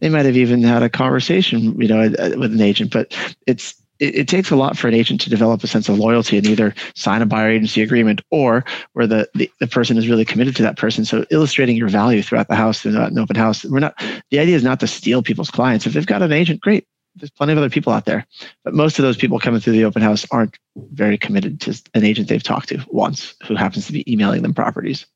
They 0.00 0.10
might 0.10 0.26
have 0.26 0.36
even 0.36 0.62
had 0.62 0.82
a 0.82 0.90
conversation, 0.90 1.80
you 1.80 1.88
know, 1.88 2.10
with 2.36 2.52
an 2.52 2.60
agent. 2.60 2.92
But 2.92 3.16
it's 3.46 3.74
it, 4.02 4.14
it, 4.16 4.28
takes 4.28 4.50
a 4.50 4.56
lot 4.56 4.76
for 4.76 4.88
an 4.88 4.94
agent 4.94 5.20
to 5.20 5.30
develop 5.30 5.62
a 5.62 5.66
sense 5.66 5.88
of 5.88 5.98
loyalty 5.98 6.36
and 6.36 6.46
either 6.46 6.74
sign 6.94 7.22
a 7.22 7.26
buyer 7.26 7.50
agency 7.50 7.82
agreement 7.82 8.20
or 8.30 8.64
where 8.94 9.06
the, 9.06 9.28
the, 9.34 9.50
the 9.60 9.66
person 9.66 9.96
is 9.96 10.08
really 10.08 10.24
committed 10.24 10.56
to 10.56 10.62
that 10.62 10.76
person. 10.76 11.04
So 11.04 11.24
illustrating 11.30 11.76
your 11.76 11.88
value 11.88 12.22
throughout 12.22 12.48
the 12.48 12.56
house 12.56 12.80
through 12.80 12.98
an 12.98 13.18
open 13.18 13.36
house. 13.36 13.64
We're 13.64 13.78
not 13.78 13.94
the 14.30 14.38
idea 14.38 14.56
is 14.56 14.64
not 14.64 14.80
to 14.80 14.86
steal 14.86 15.22
people's 15.22 15.50
clients. 15.50 15.86
If 15.86 15.92
they've 15.92 16.04
got 16.04 16.22
an 16.22 16.32
agent, 16.32 16.60
great 16.60 16.86
there's 17.16 17.30
plenty 17.30 17.52
of 17.52 17.58
other 17.58 17.68
people 17.68 17.92
out 17.92 18.06
there, 18.06 18.26
but 18.64 18.74
most 18.74 18.98
of 18.98 19.02
those 19.02 19.16
people 19.16 19.38
coming 19.38 19.60
through 19.60 19.74
the 19.74 19.84
open 19.84 20.00
house 20.00 20.26
aren't 20.30 20.58
very 20.92 21.18
committed 21.18 21.60
to 21.60 21.82
an 21.94 22.04
agent 22.04 22.28
they've 22.28 22.42
talked 22.42 22.70
to 22.70 22.82
once 22.88 23.34
who 23.46 23.54
happens 23.54 23.86
to 23.86 23.92
be 23.92 24.10
emailing 24.10 24.42
them 24.42 24.54
properties. 24.54 25.06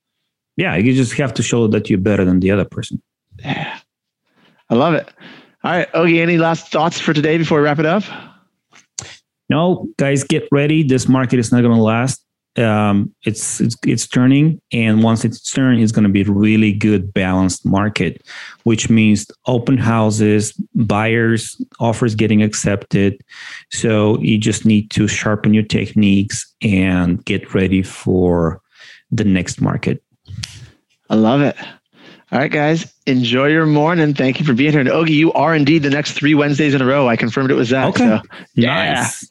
Yeah, 0.56 0.76
you 0.76 0.94
just 0.94 1.14
have 1.14 1.34
to 1.34 1.42
show 1.42 1.66
that 1.68 1.88
you're 1.88 1.98
better 1.98 2.24
than 2.24 2.40
the 2.40 2.50
other 2.50 2.64
person. 2.64 3.02
Yeah, 3.38 3.78
I 4.68 4.74
love 4.74 4.94
it. 4.94 5.08
All 5.64 5.70
right, 5.70 5.90
Ogie, 5.92 6.20
any 6.20 6.38
last 6.38 6.70
thoughts 6.70 7.00
for 7.00 7.12
today 7.12 7.38
before 7.38 7.58
we 7.58 7.64
wrap 7.64 7.78
it 7.78 7.86
up? 7.86 8.04
No, 9.48 9.88
guys, 9.96 10.24
get 10.24 10.48
ready. 10.50 10.82
This 10.82 11.08
market 11.08 11.38
is 11.38 11.52
not 11.52 11.62
going 11.62 11.76
to 11.76 11.82
last 11.82 12.26
um, 12.58 13.14
it's, 13.24 13.60
it's 13.60 13.76
it's 13.86 14.06
turning, 14.06 14.60
and 14.72 15.02
once 15.02 15.24
it's 15.24 15.50
turned, 15.50 15.82
it's 15.82 15.92
going 15.92 16.04
to 16.04 16.10
be 16.10 16.22
a 16.22 16.32
really 16.32 16.72
good 16.72 17.12
balanced 17.12 17.66
market, 17.66 18.22
which 18.64 18.88
means 18.88 19.26
open 19.46 19.76
houses, 19.76 20.52
buyers, 20.74 21.60
offers 21.80 22.14
getting 22.14 22.42
accepted. 22.42 23.22
So 23.70 24.18
you 24.20 24.38
just 24.38 24.64
need 24.64 24.90
to 24.92 25.06
sharpen 25.06 25.52
your 25.52 25.64
techniques 25.64 26.50
and 26.62 27.22
get 27.24 27.54
ready 27.54 27.82
for 27.82 28.62
the 29.10 29.24
next 29.24 29.60
market. 29.60 30.02
I 31.10 31.14
love 31.14 31.42
it. 31.42 31.56
All 32.32 32.40
right, 32.40 32.50
guys, 32.50 32.92
enjoy 33.06 33.48
your 33.48 33.66
morning. 33.66 34.12
Thank 34.12 34.40
you 34.40 34.46
for 34.46 34.52
being 34.52 34.72
here. 34.72 34.80
And 34.80 34.88
Ogie, 34.88 35.10
you 35.10 35.32
are 35.34 35.54
indeed 35.54 35.84
the 35.84 35.90
next 35.90 36.12
three 36.12 36.34
Wednesdays 36.34 36.74
in 36.74 36.82
a 36.82 36.86
row. 36.86 37.06
I 37.08 37.16
confirmed 37.16 37.50
it 37.50 37.54
was 37.54 37.70
that. 37.70 37.86
Okay. 37.90 38.04
So, 38.04 38.20
yeah. 38.54 38.94
Nice. 38.94 39.30